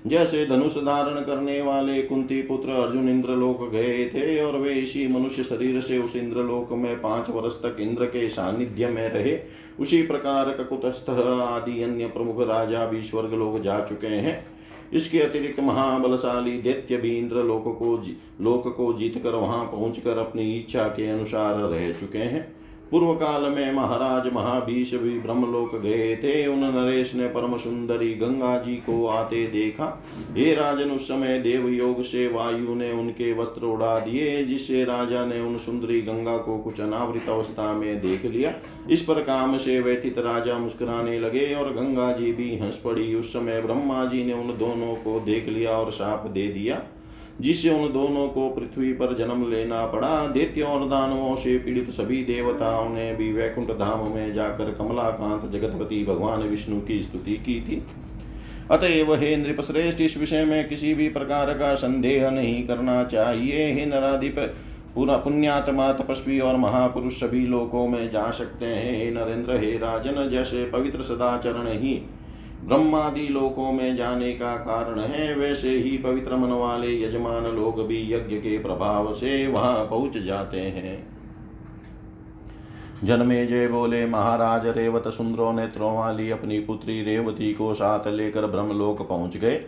जैसे 0.08 0.46
धनुष 0.46 0.78
धारण 0.78 1.22
करने 1.22 1.62
वाले 1.62 2.02
कुंती 2.02 2.42
पुत्र 2.42 2.70
अर्जुन 2.70 3.10
इंद्रलोक 3.10 3.70
गए 3.72 4.06
थे 4.06 4.40
और 4.42 4.58
वे 4.58 4.74
इसी 4.74 5.08
मनुष्य 5.08 5.44
शरीर 5.44 5.82
से 5.82 5.98
उस 5.98 6.16
इंद्रलोक 6.16 6.74
में 6.74 7.02
पाँच 7.02 7.30
वर्ष 7.30 7.54
तक 7.54 7.78
इंद्र 7.80 8.06
के 8.06 8.30
सानिध्य 8.30 8.88
में 8.88 9.10
रहे, 9.10 9.40
उसी 9.80 10.02
प्रकार 10.02 10.52
ककुतस्थ 10.52 11.10
आदि 11.10 11.84
अन्य 11.84 12.06
प्रमुख 12.06 12.42
राजा 12.42 12.86
भी 12.86 13.02
स्वर्ग 13.02 13.34
लोग 13.34 13.62
जा 13.62 13.80
चुके 13.80 14.08
हैं। 14.08 14.57
इसके 14.94 15.20
अतिरिक्त 15.20 15.60
महाबलशाली 15.60 16.58
दैत्य 16.58 16.98
भी 16.98 17.18
इंद्र 17.18 17.36
लोक 17.36 17.64
को 17.64 18.04
लोक 18.42 18.68
को 18.78 18.94
जीत 18.94 19.24
कर 19.24 19.36
वहाँ 19.36 19.66
पहुंचकर 19.66 20.18
अपनी 20.18 20.58
इच्छा 20.58 20.88
के 20.88 21.10
अनुसार 21.10 21.56
रह 21.56 21.92
चुके 21.94 22.18
हैं। 22.18 22.58
पूर्व 22.92 23.14
काल 23.14 23.42
में 23.42 23.74
महाराज 23.74 24.34
महाभीष 24.34 24.94
भी 24.94 25.20
ब्रह्मलोक 25.20 25.76
गए 25.76 26.16
थे 26.16 26.48
उन 26.48 26.60
नरेश 26.60 27.14
ने 27.16 27.28
परम 27.28 27.58
सुंदरी 27.58 28.14
गंगा 28.14 28.58
जी 28.58 28.76
को 28.76 29.08
आते 29.08 29.46
देखा। 29.48 29.86
हे 30.32 30.54
राजन, 30.56 30.92
उस 30.92 31.08
समय 31.08 31.40
देव 31.40 31.68
योग 31.68 32.02
से 32.04 32.28
वायु 32.28 32.76
ने 32.76 32.92
उनके 32.92 33.34
वस्त्र 33.34 33.66
उड़ा 33.66 34.00
दिए, 34.00 34.44
जिससे 34.44 34.84
राजा 34.84 35.26
ने 35.26 35.40
उन 35.40 35.58
सुंदरी 35.58 36.02
गंगा 36.02 36.38
को 36.38 36.58
कुछ 36.58 36.82
अनावृत 36.82 37.30
अवस्था 37.30 37.74
में 37.74 38.02
देख 38.02 38.26
लिया। 38.26 38.54
इस 38.90 39.02
पर 39.02 39.22
काम 39.22 39.58
से 39.58 39.80
व्यतीत 39.80 40.20
राजा 40.20 40.58
मुस्कुराने 40.58 41.20
लगे 41.20 41.54
और 41.54 41.74
गंगा 41.74 42.12
जी 42.12 42.32
भी 42.32 42.58
हंस 42.58 42.82
पड़ी। 42.86 43.16
उस 43.16 43.34
समय 43.34 43.62
ब्रह्मा 43.62 44.06
जी 44.06 44.24
ने 44.24 44.34
उन 44.34 44.58
दोनों 44.58 44.96
को 44.96 45.20
देख 45.20 45.50
लिया 45.50 45.72
और 45.72 45.92
साप 45.92 46.28
दे 46.28 46.48
दिया। 46.48 46.82
जिससे 47.42 47.70
उन 47.70 47.94
दोनों 47.94 48.28
को 48.28 48.50
पृथ्वी 48.50 48.94
पर 48.94 49.16
जन्म 49.16 49.50
लेना 49.50 49.86
पड़ा, 49.86 50.28
दैत्य 50.28 50.62
और 50.62 50.90
दानवों 50.90 51.36
से 51.36 51.58
पीड़ित 51.58 51.90
सभी 51.90 52.24
देवताओं 52.24 52.90
ने 52.90 53.14
भी 53.16 53.32
वैकुंठ 53.34 53.72
धाम 53.72 54.08
में 54.16 54.34
जाकर 54.34 54.72
कमलाकांत 54.72 55.52
जगतपति 55.52 56.04
भगवान 56.04 56.42
विष्णु 56.42 56.82
की 56.82 57.02
स्तुति 57.04 57.34
की 57.34 57.62
थी। 57.62 57.84
अतएव 58.72 59.14
हे 59.14 59.36
नृपश्रेष्ठ, 59.38 60.02
इस 60.02 60.18
विषय 60.18 60.46
में 60.46 60.68
किसी 60.68 60.94
भी 60.94 61.10
प्रकार 61.10 61.54
का 61.54 61.76
संदेह 61.76 62.30
नहीं 62.30 62.68
करना 62.68 63.04
चाहिए। 63.04 63.72
हे 63.74 63.86
नराधिप 63.86 64.36
पुण्यात्मा, 64.98 65.92
तपस्वी 65.94 66.40
और 66.40 66.58
महापुरुष 66.58 67.14
सभी 67.14 67.46
लोकों 67.48 67.88
में 67.88 68.12
जा 68.12 68.32
सकते 68.32 68.66
हैं। 68.66 68.98
हे 68.98 69.12
नरेंद्र, 69.12 69.60
हे 69.60 69.72
राजन, 69.72 70.30
जैसे 70.30 70.66
पवित्र 70.66 71.02
सदाचरण 71.02 71.68
ही 71.68 72.02
ब्रह्मादि 72.66 73.28
लोकों 73.28 73.72
में 73.72 73.96
जाने 73.96 74.32
का 74.34 74.56
कारण 74.56 75.00
है, 75.00 75.36
वैसे 75.36 75.70
ही 75.70 75.98
पवित्र 75.98 76.38
मन 76.38 76.50
वाले 76.50 77.04
यजमान 77.04 77.44
लोग 77.44 77.88
भी 77.88 78.14
यज्ञ 78.14 78.36
के 78.36 78.58
प्रभाव 78.58 79.14
से 79.14 79.48
वहाँ 79.48 79.86
पहुँच 79.86 80.18
जाते 80.18 80.60
हैं। 80.60 81.18
जन्मे 83.04 83.46
जय 83.46 83.68
बोले, 83.68 84.06
महाराज 84.06 84.68
रेवत 84.68 85.08
सुंदरों 85.08 85.54
नेत्रों 85.54 85.98
वाली 85.98 86.30
अपनी 86.32 86.60
पुत्री 86.60 87.04
रेवती 87.04 87.54
को 87.54 87.74
साथ 87.74 88.08
लेकर 88.08 88.46
ब्रह्मलोक 88.46 89.08
पहुँच 89.08 89.38
गए। 89.38 89.62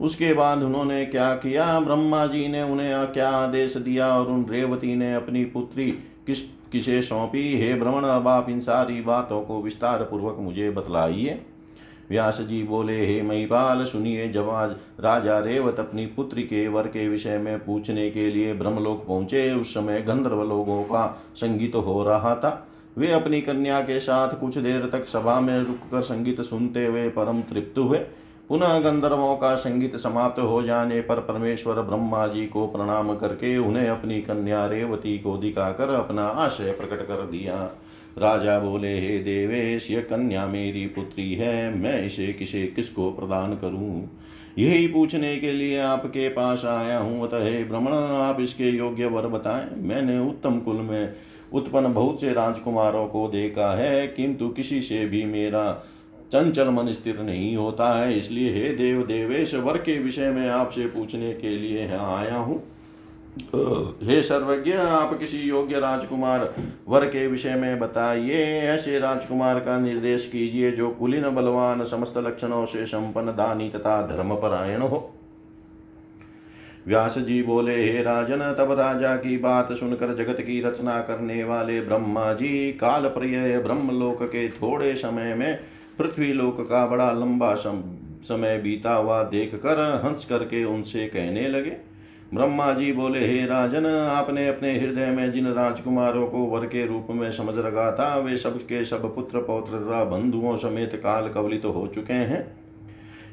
उसके 0.00 0.34
बाद 0.34 0.62
उन्होंने 0.62 1.04
क्या 1.04 1.34
किया? 1.34 1.80
ब्रह्मा 1.80 2.26
जी 2.26 2.48
ने 2.48 2.62
उन्हें 2.62 3.12
क्या 3.12 3.28
आदेश 3.30 3.76
दिया 3.76 4.18
और 4.18 4.26
उन 4.26 4.46
रेवती 4.50 4.96
ने 4.96 5.14
अपनी 5.14 5.44
पुत्री 5.44 5.90
किस 6.26 6.40
किसे 6.72 7.02
सौंपी? 7.02 7.60
हे 7.60 7.74
भ्रमण 7.74 8.04
अब 8.04 8.28
आप 8.28 8.48
इन 8.48 8.60
सारी 8.60 9.00
बातों 9.00 9.42
को 9.42 9.62
विस्तार 9.62 10.02
पूर्वक 10.02 10.36
मुझे 10.40 10.70
बतलाइए। 10.70 11.40
व्यास 12.10 12.40
जी 12.40 12.62
बोले, 12.62 13.06
हे 13.06 13.20
महिपाल 13.22 13.84
सुनिए 13.84 14.28
जब 14.28 14.48
राजा 15.00 15.38
रेवत 15.38 15.78
अपनी 15.78 16.06
पुत्री 16.06 16.42
के 16.42 16.66
वर 16.68 16.86
के 16.86 17.08
विषय 17.08 17.38
में 17.38 17.58
पूछने 17.58 18.10
के 18.10 18.28
लिए 18.30 18.54
ब्रह्मलोक 18.54 19.06
पहुँचे। 19.06 19.50
उस 19.52 19.74
समय 19.74 20.00
गंधर्व 20.00 20.42
लोगों 20.42 20.82
का 20.84 21.06
संगीत 21.36 21.74
हो 21.76 22.02
रहा 22.04 22.34
था। 22.34 22.68
वे 22.98 23.10
अपनी 23.12 23.40
कन्या 23.40 23.80
के 23.80 24.00
साथ 24.00 24.40
कुछ 24.40 24.58
देर 24.58 24.88
तक 24.92 25.06
सभा 25.06 25.40
में 25.40 25.58
रुककर 25.58 26.00
संगीत 26.00 26.40
सुनते 26.40 26.86
हुए 26.86 27.08
परम 27.08 27.40
तृप्त 27.42 27.78
हुए। 27.78 27.98
पुनः 28.48 28.78
गंधर्वों 28.78 29.36
का 29.36 29.54
संगीत 29.54 29.96
समाप्त 29.96 30.40
हो 30.40 30.62
जाने 30.62 31.00
पर 31.00 31.20
परमेश्वर 31.20 31.80
ब्रह्मा 31.82 32.26
जी 32.26 32.46
को 32.46 32.66
प्रणाम 32.66 33.14
करके 33.16 33.56
उन्हें 33.58 33.88
अपनी 33.88 34.20
कन्या 34.20 34.66
रेवती 34.66 35.18
को 35.18 35.36
दिखाकर 35.36 35.88
अपना 35.88 36.26
आशय 36.26 36.72
प्रकट 36.72 37.06
कर 37.06 37.26
दिया। 37.26 37.54
राजा 38.18 38.58
बोले, 38.58 38.92
हे 39.00 39.18
देवेश 39.18 39.90
ये 39.90 40.00
कन्या 40.02 40.46
मेरी 40.46 40.86
पुत्री 40.86 41.32
है, 41.34 41.74
मैं 41.74 42.04
इसे 42.06 42.32
किसे, 42.32 42.66
किसको 42.66 43.10
प्रदान 43.10 43.54
करूँ? 43.54 44.18
यही 44.58 44.86
पूछने 44.86 45.36
के 45.36 45.52
लिए 45.52 45.78
आपके 45.78 46.28
पास 46.28 46.64
आया 46.64 46.98
हूँ। 46.98 47.22
अतः 47.22 47.44
हे 47.44 47.64
भ्रमण 47.64 47.92
आप 47.92 48.40
इसके 48.40 48.70
योग्य 48.70 49.06
वर 49.06 49.26
बताएँ। 49.26 49.68
मैंने 49.82 50.18
उत्तम 50.18 50.58
कुल 50.58 50.76
में 50.76 51.14
उत्पन्न 51.52 51.92
बहुत 51.94 52.20
से 52.20 52.32
राजकुमारों 52.32 53.06
को 53.06 53.26
देखा 53.28 53.72
है, 53.74 54.06
किंतु 54.06 54.48
किसी 54.48 54.80
से 54.80 55.04
भी 55.06 55.24
मेरा 55.24 55.72
चंचल 56.32 56.68
मन 56.68 56.92
स्थिर 56.92 57.20
नहीं 57.20 57.56
होता 57.56 57.88
है। 57.98 58.18
इसलिए 58.18 58.52
हे 58.52 58.68
देव, 58.74 59.02
देवेश, 59.02 59.54
वर 59.54 59.78
के 59.78 59.98
विषय 59.98 60.30
में 60.30 60.48
आपसे 60.48 60.86
पूछने 60.86 61.32
के 61.32 61.56
लिए 61.56 61.86
आया 61.88 62.36
हूँ। 62.36 62.62
हे 63.32 64.22
सर्वज्ञ, 64.22 64.72
आप 64.72 65.18
किसी 65.18 65.38
योग्य 65.38 65.78
राजकुमार 65.80 66.52
वर 66.88 67.04
के 67.04 67.26
विषय 67.26 67.54
में 67.54 67.78
बताइए। 67.78 68.42
ऐसे 68.62 68.98
राजकुमार 68.98 69.60
का 69.60 69.78
निर्देश 69.78 70.26
कीजिए 70.26 70.70
जो 70.70 70.88
कुलीन, 70.90 71.28
बलवान, 71.30 71.84
समस्त 71.84 72.18
लक्षणों 72.18 72.64
से 72.66 72.84
संपन्न 72.86 73.32
दानी 73.32 73.68
तथा 73.70 74.00
धर्मपरायण 74.06 74.80
हो। 74.80 75.10
व्यास 76.86 77.16
जी 77.18 77.42
बोले, 77.42 77.74
हे 77.84 78.02
राजन, 78.02 78.40
तब 78.58 78.72
राजा 78.72 79.14
की 79.16 79.36
बात 79.38 79.72
सुनकर 79.72 80.14
जगत 80.16 80.40
की 80.40 80.60
रचना 80.62 80.98
करने 81.00 81.42
वाले 81.44 81.80
ब्रह्मा 81.80 82.32
जी 82.32 82.72
काल 82.72 83.08
प्रिय 83.08 83.58
ब्रह्मलोक 83.58 84.22
के 84.24 84.48
थोड़े 84.50 84.94
समय 84.96 85.34
में 85.34 85.58
पृथ्वी 85.98 86.32
लोक 86.32 86.60
का 86.60 86.86
बड़ा 86.86 87.10
लंबा 87.12 87.54
समय 87.54 88.58
बीता 88.58 88.94
हुआ 88.94 89.22
देख 89.22 89.54
कर 89.54 89.80
हंस 90.04 90.24
करके 90.24 90.64
उनसे 90.64 91.06
कहने 91.06 91.48
लगे 91.48 91.76
ब्रह्मा 92.34 92.72
जी 92.72 92.92
बोले, 92.92 93.18
हे 93.18 93.44
राजन, 93.46 93.86
आपने 93.86 94.48
अपने 94.48 94.72
हृदय 94.78 95.06
में 95.06 95.32
जिन 95.32 95.46
राजकुमारों 95.46 96.26
को 96.26 96.38
वर 96.38 96.66
के 96.66 96.86
रूप 96.86 97.06
में 97.10 97.30
समझ 97.32 97.54
रखा 97.58 97.90
था, 97.92 98.16
वे 98.16 98.36
सब 98.36 98.58
के 98.58 98.84
सब 98.84 99.14
पुत्र 99.14 99.38
पौत्र 99.38 99.78
तथा 99.78 100.04
बंधुओं 100.04 100.56
समेत 100.56 100.94
काल 100.94 101.28
कवलित 101.28 101.62
तो 101.62 101.70
हो 101.70 101.86
चुके 101.86 102.12
हैं। 102.12 102.40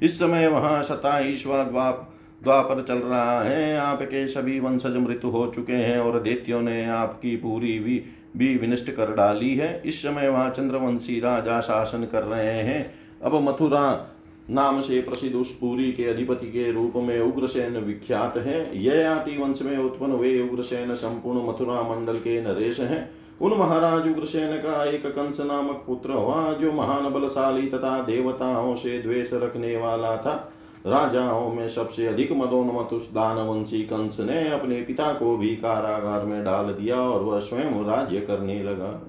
इस 0.01 0.19
समय 0.19 0.47
वहाँ 0.47 0.83
सताईसवा 0.83 1.63
द्वाप, 1.63 2.13
द्वापर 2.43 2.83
चल 2.83 2.97
रहा 2.97 3.41
है। 3.41 3.77
आपके 3.77 4.27
सभी 4.27 4.59
वंशज 4.59 4.95
मृत्यु 4.97 5.31
हो 5.31 5.47
चुके 5.47 5.73
हैं 5.73 5.97
और 5.99 6.19
देत्यों 6.19 6.61
ने 6.61 6.85
आपकी 6.85 7.35
पूरी 7.35 7.79
भी 7.79 8.03
भी 8.37 8.57
विनष्ट 8.57 8.91
कर 8.91 9.13
डाली 9.15 9.55
है। 9.55 9.81
इस 9.85 10.01
समय 10.01 10.27
वहाँ 10.27 10.49
चंद्रवंशी 10.49 11.19
राजा 11.19 11.61
शासन 11.61 12.03
कर 12.05 12.23
रहे 12.23 12.57
हैं। 12.59 12.93
अब 13.23 13.35
मथुरा 13.35 14.15
नाम 14.49 14.79
से 14.79 15.01
प्रसिद्ध 15.01 15.35
उस 15.35 15.57
पुरी 15.57 15.91
के 15.91 16.05
अधिपति 16.05 16.47
के 16.47 16.71
रूप 16.71 16.93
में 16.95 17.19
उग्रसेन 17.19 17.77
विख्यात 17.77 18.37
है। 18.37 18.85
ययाति 18.85 19.37
वंश 19.37 19.61
में 19.61 19.77
उत्पन्न 19.77 20.11
हुए 20.11 20.49
उग्रसेन 20.49 20.95
संपूर्ण 20.95 21.47
मथुरा 21.47 21.81
मंडल 21.81 22.13
के 22.13 22.41
नरेश 22.41 22.79
हैं। 22.79 23.11
उन 23.41 23.53
महाराज 23.53 24.07
उग्रसेन 24.07 24.57
का 24.57 24.85
एक 24.85 25.05
कंस 25.05 25.39
नामक 25.39 25.83
पुत्र 25.87 26.11
हुआ, 26.11 26.53
जो 26.53 26.71
महान 26.71 27.09
बलशाली 27.09 27.67
तथा 27.67 28.03
देवताओं 28.03 28.75
से 28.75 29.01
द्वेष 29.01 29.33
रखने 29.33 29.77
वाला 29.77 30.17
था। 30.17 30.53
राजाओं 30.87 31.53
में 31.53 31.69
सबसे 31.69 32.07
अधिक 32.07 32.31
मदोन्मत 32.31 32.93
उस 32.93 33.11
दानवंशी 33.11 33.81
कंस 33.81 34.19
ने 34.19 34.49
अपने 34.49 34.81
पिता 34.81 35.13
को 35.13 35.37
भी 35.37 35.49
कारागार 35.49 36.25
में 36.25 36.43
डाल 36.43 36.65
दिया 36.65 37.01
और 37.01 37.23
वह 37.23 37.39
स्वयं 37.39 37.85
राज्य 37.85 38.19
करने 38.19 38.63
लगा। 38.63 39.08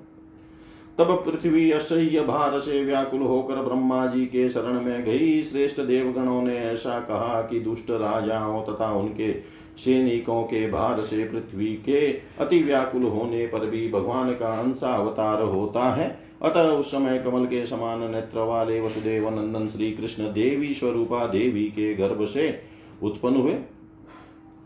तब 1.00 1.12
पृथ्वी 1.26 1.70
असह्य 1.70 2.20
भार 2.20 2.58
से 2.60 2.84
व्याकुल 2.84 3.20
होकर 3.20 3.54
ब्रह्मा 3.54 4.06
जी 4.06 4.24
के 4.26 4.48
शरण 4.50 4.80
में 4.80 5.04
गई। 5.04 5.42
श्रेष्ठ 5.42 5.80
देवगणों 5.80 6.42
ने 6.42 6.56
ऐसा 6.56 6.98
कहा 7.00 7.40
कि 7.42 7.60
दुष्ट 7.60 7.90
राजाओं 7.90 8.62
तथा 8.62 8.92
उनके 8.92 9.32
सैनिकों 9.78 10.42
के 10.42 10.70
भार 10.70 11.00
से 11.02 11.24
पृथ्वी 11.24 11.66
के 11.66 12.00
अति 12.40 12.62
व्याकुल 12.62 13.02
होने 13.02 13.46
पर 13.46 13.66
भी 13.66 13.88
भगवान 13.88 14.32
का 14.32 14.52
अंशावतार 14.60 15.42
होता 15.42 15.84
है। 15.94 16.08
अतः 16.42 16.60
उस 16.60 16.90
समय 16.90 17.18
कमल 17.18 17.44
के 17.44 17.66
समान 17.66 18.10
नेत्र 18.10 18.38
वाले 18.38 18.80
वसुदेव 18.80 19.28
नंदन 19.28 19.66
श्री 19.68 19.90
कृष्ण 19.92 20.22
देवी 20.22 20.74
स्वरूपा 20.74 21.26
देवी 21.26 21.64
के 21.64 21.94
गर्भ 21.94 22.24
से 22.24 22.60
उत्पन्न 23.02 23.36
हुए। 23.36 23.54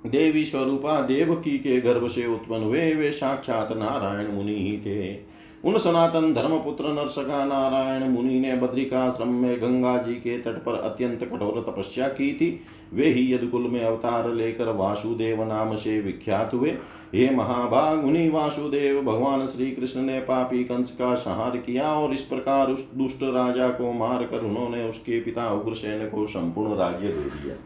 देवी 0.07 0.45
स्वरूपा 0.45 1.01
देवकी 1.01 1.59
के 1.59 1.81
गर्भ 1.81 2.09
से 2.09 2.27
उत्पन्न 2.27 2.63
हुए। 2.63 2.93
वे 2.95 3.13
साक्षात 3.13 3.73
नारायण 3.73 4.33
मुनि 4.33 4.55
ही 4.55 4.79
थे। 4.79 5.34
उन 5.65 5.79
सनातन 5.79 6.33
धर्मपुत्र 6.35 6.89
नरसका 6.89 7.45
नारायण 7.45 8.09
मुनि 8.09 8.41
ने 8.41 8.57
बद्रिकाश्रम 8.57 9.29
में 9.29 9.57
गंगा 9.59 9.97
जी 9.99 10.15
के 10.15 10.39
तट 10.39 10.63
पर 10.65 10.75
अत्यंत 10.75 11.25
कठोर 11.25 11.65
तपस्या 11.69 12.09
की 12.09 12.33
थी। 12.33 12.61
वे 12.95 13.07
ही 13.07 13.35
यदुकुल 13.35 13.63
में 13.63 13.81
अवतार 13.81 14.33
लेकर 14.33 14.69
वासुदेव 14.69 15.43
नाम 15.45 15.75
से 15.75 16.01
विख्यात 16.01 16.55
हुए। 16.55 16.71
हे 17.15 17.31
महाभाग, 17.31 18.05
मुनि 18.05 18.29
वासुदेव, 18.29 19.03
भगवान 19.03 19.47
श्री 19.47 19.71
कृष्ण 19.71 20.01
ने 20.01 20.21
पापी 20.21 20.65
कंस 20.65 20.91
का 20.91 21.15
संहार 21.15 21.57
किया 21.57 21.93
और 21.93 22.13
इस 22.13 22.23
प्रकार 22.23 22.71
उस 22.71 22.91
दुष्ट 22.95 23.23
राजा 23.23 23.69
को 23.69 23.93
मारकर 23.93 24.41
उन्होंने 24.41 24.89
उसके 24.89 25.21
पिता 25.21 25.53
उग्रसेन 25.53 26.09
को 26.09 26.27
संपूर्ण 26.27 26.75
राज्य 26.75 27.09
दे 27.09 27.31
दिया। 27.31 27.57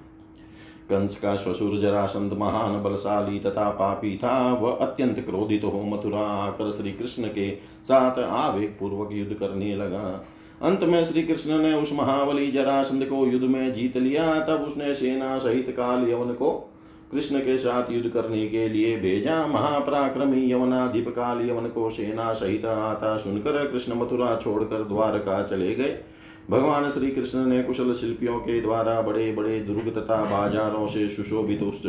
कंस 0.91 1.17
का 1.17 1.35
ससुर 1.37 1.79
जरासंध 1.79 2.33
महान 2.33 2.83
बलशाली 2.83 3.39
तथा 3.39 3.69
पापी 3.71 4.17
था, 4.17 4.53
वह 4.55 4.79
अत्यंत 4.81 5.21
क्रोधित 5.21 5.65
हो 5.65 5.83
मथुरा 5.83 6.21
आकर 6.21 6.71
श्री 6.71 6.93
कृष्ण 6.93 7.29
के 7.29 7.51
साथ 7.85 8.19
आवेग 8.19 8.69
पूर्वक 8.71 9.13
युद्ध 9.13 9.35
करने 9.35 9.75
लगा। 9.77 10.25
अंत 10.63 10.85
में 10.85 11.05
श्री 11.05 11.23
कृष्ण 11.23 11.59
ने 11.59 11.75
उस 11.75 11.93
महाबली 11.93 12.51
जरासंध 12.51 13.05
को 13.05 13.27
युद्ध 13.27 13.47
में 13.47 13.73
जीत 13.75 13.97
लिया। 13.97 14.33
तब 14.41 14.65
उसने 14.69 14.95
सेना 14.95 15.39
सहित 15.39 15.71
काल 15.71 16.09
यवन 16.11 16.33
को 16.33 16.51
कृष्ण 17.13 17.39
के 17.39 17.57
साथ 17.59 17.93
युद्ध 17.93 18.09
करने 18.09 18.47
के 18.49 18.69
लिए 18.69 18.97
भेजा। 18.97 19.47
महापराक्रमी 19.47 20.51
यवनाधिप 20.53 21.09
काल 21.09 21.49
यवन 21.49 21.69
को 21.69 21.91
सेना 21.91 22.33
सहित 22.33 22.65
आता 22.67 23.17
सुनकर 23.17 23.67
कृष्ण 23.67 23.95
मथुरा 23.95 24.37
छोड़कर 24.37 24.85
द्वारका 24.85 25.43
चले 25.43 25.75
गए। 25.75 25.99
भगवान 26.51 26.91
श्री 26.91 27.09
कृष्ण 27.11 27.47
ने 27.47 27.63
कुशल 27.63 27.93
शिल्पियों 27.93 28.39
के 28.39 28.61
द्वारा 28.61 29.01
बड़े 29.03 29.33
बड़े 29.33 29.59
दुर्ग 29.61 29.89
तथा 29.89 30.17
बाजारों 30.25 30.87
से 30.87 31.09
सुशोभित 31.09 31.63
उस 31.63 31.83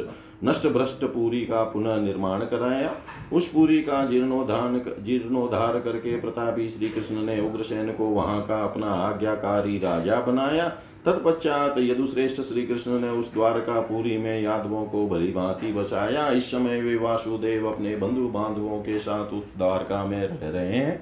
नष्ट 0.44 0.68
भ्रष्ट 0.68 1.06
पुरी 1.06 1.42
का 1.42 1.64
पुनः 1.64 1.98
निर्माण 1.98 2.42
कराया। 2.42 2.92
उस 3.34 3.48
पुरी 3.48 3.82
का 3.82 4.06
जीर्णोधान 4.06 4.82
जीर्णोद्धार 5.00 5.80
करके 5.80 6.20
प्रतापी 6.22 6.70
श्री 6.70 6.90
कृष्ण 6.90 7.16
ने 7.16 7.40
उग्रसेन 7.42 7.92
को 7.92 8.06
वहाँ 8.06 8.42
का 8.42 8.64
अपना 8.64 8.88
आज्ञाकारी 8.88 9.78
राजा 9.78 10.20
बनाया। 10.22 10.68
तत्पश्चात 11.06 11.76
यदुश्रेष्ठ 11.78 12.42
श्री 12.42 12.66
कृष्ण 12.66 13.00
ने 13.00 13.10
उस 13.10 13.34
द्वारका 13.34 13.80
पुरी 13.82 14.18
में 14.18 14.42
यादवों 14.42 14.86
को 14.86 15.08
भली 15.08 15.32
भांति 15.32 15.74
बसाया। 15.74 16.30
इस 16.30 16.52
समय 16.52 16.82
वे 16.82 16.96
वासुदेव 16.96 17.68
अपने 17.68 17.96
बंधु 17.96 18.28
बांधवों 18.30 18.80
के 18.80 19.00
साथ 19.00 19.34
उस 19.34 19.56
द्वारका 19.58 20.06
में 20.06 20.28
रह 20.28 20.50
रहे 20.50 20.76
हैं। 20.76 21.02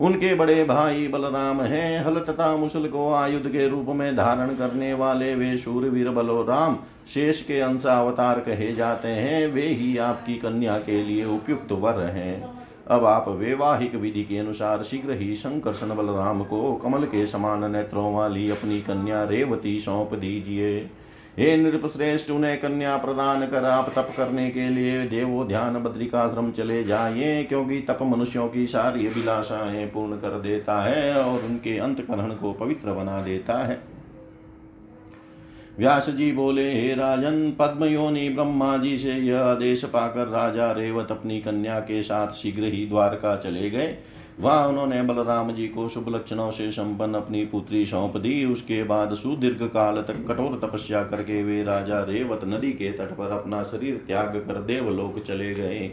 उनके 0.00 0.34
बड़े 0.34 0.64
भाई 0.64 1.06
बलराम 1.08 1.60
हैं। 1.60 2.04
हल 2.04 2.14
तथा 2.20 2.56
मुसल 2.56 2.86
को 2.88 3.12
आयुध 3.12 3.48
के 3.48 3.68
रूप 3.68 3.86
में 3.88 4.16
धारण 4.16 4.54
करने 4.54 4.92
वाले 4.94 5.34
वे 5.34 5.56
शूरवीर 5.56 6.10
बलोराम 6.10 6.76
शेष 7.14 7.40
के 7.42 7.60
अंश 7.60 7.86
अवतार 7.86 8.40
कहे 8.40 8.72
जाते 8.74 9.08
हैं। 9.08 9.46
वे 9.46 9.62
ही 9.62 9.96
आपकी 9.98 10.34
कन्या 10.34 10.78
के 10.78 11.02
लिए 11.02 11.24
उपयुक्त 11.24 11.72
वर 11.72 12.00
हैं। 12.00 12.56
अब 12.88 13.04
आप 13.04 13.28
वैवाहिक 13.28 13.94
विधि 13.94 14.22
के 14.22 14.38
अनुसार 14.38 14.82
शीघ्र 14.82 15.12
ही 15.12 15.34
संकर्षण 15.36 15.94
बलराम 15.94 16.42
को 16.42 16.74
कमल 16.74 17.04
के 17.04 17.26
समान 17.26 17.70
नेत्रों 17.72 18.14
वाली 18.14 18.50
अपनी 18.50 18.80
कन्या 18.80 19.24
रेवती 19.24 19.78
सौंप 19.80 20.14
दीजिए। 20.14 20.78
हे 21.38 21.56
नृपश्रेष्ठ, 21.56 22.30
उन्हें 22.30 22.60
कन्या 22.60 22.96
प्रदान 22.96 23.46
कर 23.46 23.64
आप 23.64 23.92
तप 23.96 24.14
करने 24.16 24.50
के 24.50 24.68
लिए 24.68 25.06
देवो 25.06 25.44
ध्यान 25.44 25.74
बद्रिकाश्रम 25.74 26.50
चले 26.50 26.84
जाइए, 26.84 27.44
क्योंकि 27.44 27.80
तप 27.80 27.98
मनुष्यों 28.02 28.48
की 28.48 28.66
सारी 28.66 29.06
अभिलाषाएँ 29.06 29.86
पूर्ण 29.86 30.16
कर 30.16 30.40
देता 30.40 30.82
है 30.82 31.24
और 31.24 31.44
उनके 31.44 31.78
अंतकरण 31.78 32.34
को 32.34 32.52
पवित्र 32.52 32.92
बना 32.92 33.22
देता 33.22 33.58
है। 33.58 33.82
व्यास 35.78 36.10
जी 36.10 36.32
बोले, 36.32 36.80
हे 36.80 36.94
राजन 36.94 37.56
पद्म 37.58 37.74
पद्मयोनि 37.74 38.28
ब्रह्मा 38.28 38.76
जी 38.76 38.96
से 38.96 39.12
यह 39.12 39.40
आदेश 39.40 39.84
पाकर 39.84 40.26
राजा 40.28 40.72
रेवत 40.72 41.10
अपनी 41.10 41.40
कन्या 41.40 41.80
के 41.80 42.02
साथ 42.02 42.32
शीघ्र 42.32 42.64
ही 42.64 42.86
द्वारका 42.86 43.36
चले 43.36 43.70
गए। 43.70 43.98
वहाँ, 44.38 44.66
उन्होंने 44.68 45.00
बलराम 45.02 45.50
जी 45.50 45.66
को 45.68 45.88
शुभ 45.88 46.08
लक्षणों 46.08 46.50
से 46.50 46.70
संपन्न 46.72 47.14
अपनी 47.14 47.44
पुत्री 47.44 47.84
सौंप 47.86 48.16
दी। 48.16 48.44
उसके 48.44 48.82
बाद 48.84 49.14
सुदीर्घ 49.14 49.62
काल 49.64 50.02
तक 50.02 50.24
कठोर 50.28 50.58
तपस्या 50.62 51.02
करके 51.04 51.42
वे 51.44 51.62
राजा 51.64 52.02
रेवत 52.02 52.40
नदी 52.44 52.72
के 52.72 52.90
तट 52.92 53.12
पर 53.12 53.30
अपना 53.32 53.62
शरीर 53.62 54.02
त्याग 54.06 54.36
कर 54.38 54.60
देवलोक 54.64 55.18
चले 55.18 55.54
गए। 55.54 55.90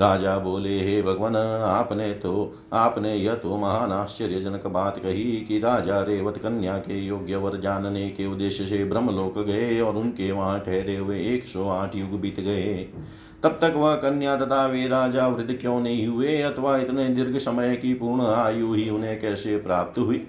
राजा 0.00 0.36
बोले, 0.38 0.78
हे 0.80 1.02
भगवान, 1.02 1.36
आपने 1.36 2.12
तो 2.14 2.54
आपने 2.72 3.14
यह 3.14 3.34
तो 3.34 3.56
महान 3.56 3.92
आश्चर्यजनक 3.92 4.66
बात 4.66 4.98
कही 4.98 5.24
कि 5.40 5.58
राजा 5.58 6.00
रेवत 6.00 6.38
कन्या 6.38 6.76
के 6.78 6.98
योग्य 6.98 7.36
वर 7.36 7.56
जानने 7.56 8.08
के 8.10 8.26
उद्देश्य 8.26 8.66
से 8.66 8.84
ब्रह्मलोक 8.84 9.38
गए 9.38 9.80
और 9.80 9.96
उनके 9.96 10.30
वहाँ 10.32 10.58
ठहरे 10.60 10.96
हुए 10.96 11.18
एक 11.26 11.46
सौ 11.46 11.68
आठ 11.68 11.96
युग 11.96 12.20
बीत 12.20 12.40
गए। 12.40 12.88
तब 13.42 13.48
तक 13.48 13.72
वह 13.76 13.94
कन्या 13.94 14.36
तथा 14.36 14.66
वे 14.66 14.88
राजा 14.88 15.28
वृद्ध 15.28 15.58
क्यों 15.60 15.80
नहीं 15.80 16.06
हुए 16.06 16.42
अथवा 16.42 16.76
इतने 16.76 17.08
दीर्घ 17.08 17.36
समय 17.36 17.76
की 17.76 17.94
पूर्ण 17.94 18.20
आयु 18.20 18.74
ही 18.74 18.90
उन्हें 18.90 19.20
कैसे 19.20 19.56
प्राप्त 19.56 19.98
हुई? 19.98 20.26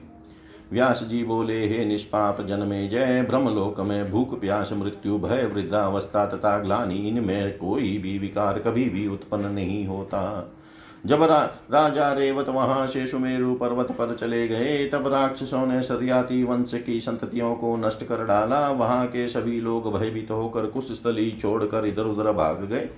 व्यास 0.71 1.03
जी 1.03 1.23
बोले, 1.23 1.67
हे 1.67 1.85
निष्पाप 1.85 2.41
जन्मे 2.41 2.87
जय, 2.87 3.21
ब्रह्मलोक 3.21 3.79
में 3.79 4.11
भूख, 4.11 4.41
प्यास, 4.41 4.73
मृत्यु, 4.73 5.17
भय, 5.17 5.45
वृद्धावस्था 5.53 6.25
तथा 6.25 6.59
ग्लानी, 6.59 7.07
इनमें 7.07 7.57
कोई 7.57 7.97
भी 7.97 8.17
विकार 8.19 8.59
कभी 8.59 8.89
भी 8.89 9.07
उत्पन्न 9.07 9.45
नहीं 9.45 9.87
होता। 9.87 10.51
जब 11.05 11.23
रा, 11.23 11.41
राजा 11.71 12.11
रेवत 12.13 12.49
वहाँ 12.49 12.85
से 12.87 13.05
सुमेरु 13.07 13.53
पर्वत 13.55 13.91
पर 13.91 14.15
चले 14.15 14.47
गए 14.47 14.89
तब 14.93 15.07
राक्षसों 15.07 15.65
ने 15.67 15.81
सरियाती 15.83 16.43
वंश 16.43 16.71
की 16.85 16.99
संततियों 16.99 17.55
को 17.55 17.75
नष्ट 17.77 18.03
कर 18.03 18.25
डाला। 18.25 18.69
वहाँ 18.69 19.05
के 19.07 19.27
सभी 19.27 19.59
लोग 19.61 19.93
भयभीत 19.93 20.31
होकर 20.31 20.65
कुछ 20.65 20.91
स्थली 20.91 21.31
छोड़कर 21.31 21.85
इधर 21.85 22.03
उधर 22.03 22.31
भाग 22.31 22.63
गए। 22.63 22.89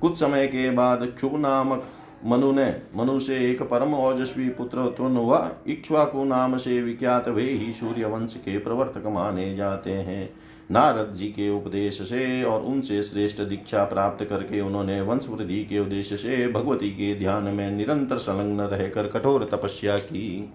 कुछ 0.00 0.18
समय 0.20 0.46
के 0.46 0.70
बाद 0.70 1.06
क्षुभ 1.06 1.36
नामक 1.36 1.84
मनु 2.24 2.52
ने 2.52 2.66
मनु 2.96 3.18
से 3.20 3.50
एक 3.50 3.62
परम 3.62 3.94
ओजस्वी 3.94 4.48
पुत्र 4.48 4.78
उत्पन्न 4.78 5.16
हुआ 5.16 5.50
इक्ष्वाकु 5.66 6.24
नाम 6.24 6.56
से 6.56 6.82
विख्यात 6.82 7.28
वे 7.28 7.42
ही 7.42 7.72
सूर्य 7.72 8.06
वंश 8.06 8.34
के 8.34 8.58
प्रवर्तक 8.58 9.06
माने 9.06 9.56
जाते 9.56 9.90
हैं। 9.90 10.30
नारद 10.70 11.14
जी 11.14 11.26
के 11.26 11.50
उपदेश 11.50 12.02
से 12.02 12.42
और 12.42 12.62
उनसे 12.62 13.02
श्रेष्ठ 13.02 13.40
दीक्षा 13.40 13.84
प्राप्त 13.84 14.24
करके 14.24 14.60
उन्होंने 14.60 15.00
वंश 15.00 15.28
वृद्धि 15.28 15.64
के 15.64 15.78
उद्देश्य 15.78 16.16
से 16.16 16.48
भगवती 16.48 16.90
के 16.90 17.14
ध्यान 17.18 17.44
में 17.44 17.70
निरंतर 17.70 18.16
संलग्न 18.16 18.60
रहकर 18.60 19.08
कठोर 19.08 19.48
तपस्या 19.52 19.96
की। 19.96 20.52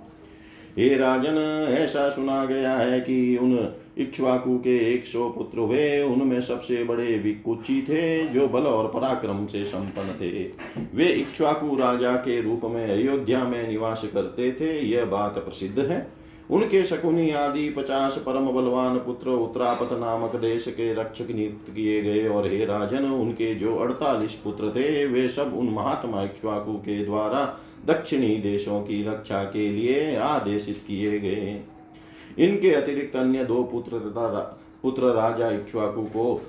हे 0.77 0.97
राजन, 0.97 1.67
ऐसा 1.69 2.09
सुना 2.09 2.45
गया 2.45 2.75
है 2.75 2.99
कि 2.99 3.37
उन 3.37 3.73
इक्ष्वाकु 3.97 4.57
के 4.57 4.93
एक 4.93 5.05
सौ 5.05 5.29
पुत्र 5.29 5.59
हुए। 5.59 6.01
उनमें 6.01 6.41
सबसे 6.41 6.83
बड़े 6.83 7.17
विकुची 7.17 7.81
थे, 7.81 8.25
जो 8.25 8.47
बल 8.47 8.61
और 8.61 8.87
पराक्रम 8.87 9.45
से 9.45 9.65
संपन्न 9.65 10.09
थे। 10.21 10.51
वे 10.95 11.05
इक्ष्वाकु 11.05 11.75
राजा 11.75 12.11
के 12.11 12.41
रूप 12.41 12.61
में 12.65 12.87
अयोध्या 12.87 13.43
में 13.43 13.67
निवास 13.67 14.09
करते 14.13 14.51
थे। 14.51 14.79
यह 14.79 15.05
बात 15.05 15.31
प्रसिद्ध 15.31 15.79
है। 15.79 16.23
उनके 16.51 16.83
शकुनी 16.83 17.29
आदि 17.29 17.69
पचास 17.69 18.23
परम 18.25 18.45
बलवान 18.45 18.97
पुत्र 18.97 19.29
उत्तरापत 19.29 19.89
नामक 19.91 20.35
देश 20.35 20.67
के 20.67 20.93
रक्षक 20.93 21.27
नियुक्त 21.31 21.75
किए 21.75 22.01
गए। 22.01 22.27
और 22.27 22.47
हे 22.47 22.65
राजन, 22.65 23.03
उनके 23.05 23.55
जो 23.55 23.75
अड़तालीस 23.75 24.33
पुत्र 24.33 24.69
थे, 24.69 25.05
वे 25.05 25.29
सब 25.29 25.53
उन 25.57 25.69
महात्मा 25.69 26.23
इक्ष्वाकु 26.23 26.73
के 26.73 27.05
द्वारा 27.05 27.59
दक्षिणी 27.85 28.37
देशों 28.37 28.81
की 28.81 29.03
रक्षा 29.03 29.43
के 29.43 29.69
लिए 29.69 30.15
आदेशित 30.15 30.83
किए 30.87 31.19
गए। 31.19 31.61
इनके 32.37 32.73
अतिरिक्त 32.73 33.15
अन्य 33.15 33.43
दो 33.45 33.63
पुत्र 33.63 33.99
तथा 33.99 34.27
पुत्र 34.81 35.03
राजा 35.03 35.49
इक्ष्वाकु 35.49 36.01
को 36.01 36.41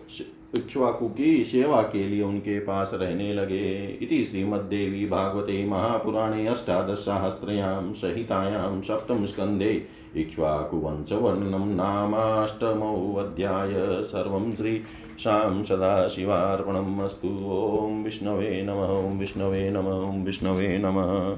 इक्ष्वाकु 0.57 1.09
की 1.09 1.45
सेवा 1.45 1.83
के 1.83 2.09
लिए 2.09 2.23
उनके 2.23 2.59
पास 2.59 2.91
रहने 2.95 3.33
लगे। 3.35 3.99
इति 4.03 4.25
श्रीमद्देवी 4.25 5.07
भागवते 5.07 5.65
महापुराणे 5.67 6.47
अष्टादशसहस्रयां 6.47 7.93
संहितायां 7.93 8.81
सप्तम 8.83 9.25
स्कन्धे 9.25 9.87
इक्ष्वाकुवंशवर्णनं 10.17 11.75
नामाष्टमोऽध्याय। 11.75 13.73
सर्वं 14.03 14.53
श्रीशां 14.53 15.63
सदाशिवार्पणम् 15.63 17.01
अस्तु। 17.01 17.29
ॐ 17.29 18.05
विष्णवे 18.05 18.63
नमः 18.63 19.19
विष्णवे 19.19 19.71
नमः 19.71 20.25
विष्णवे 20.25 20.79
नमः। 20.79 21.33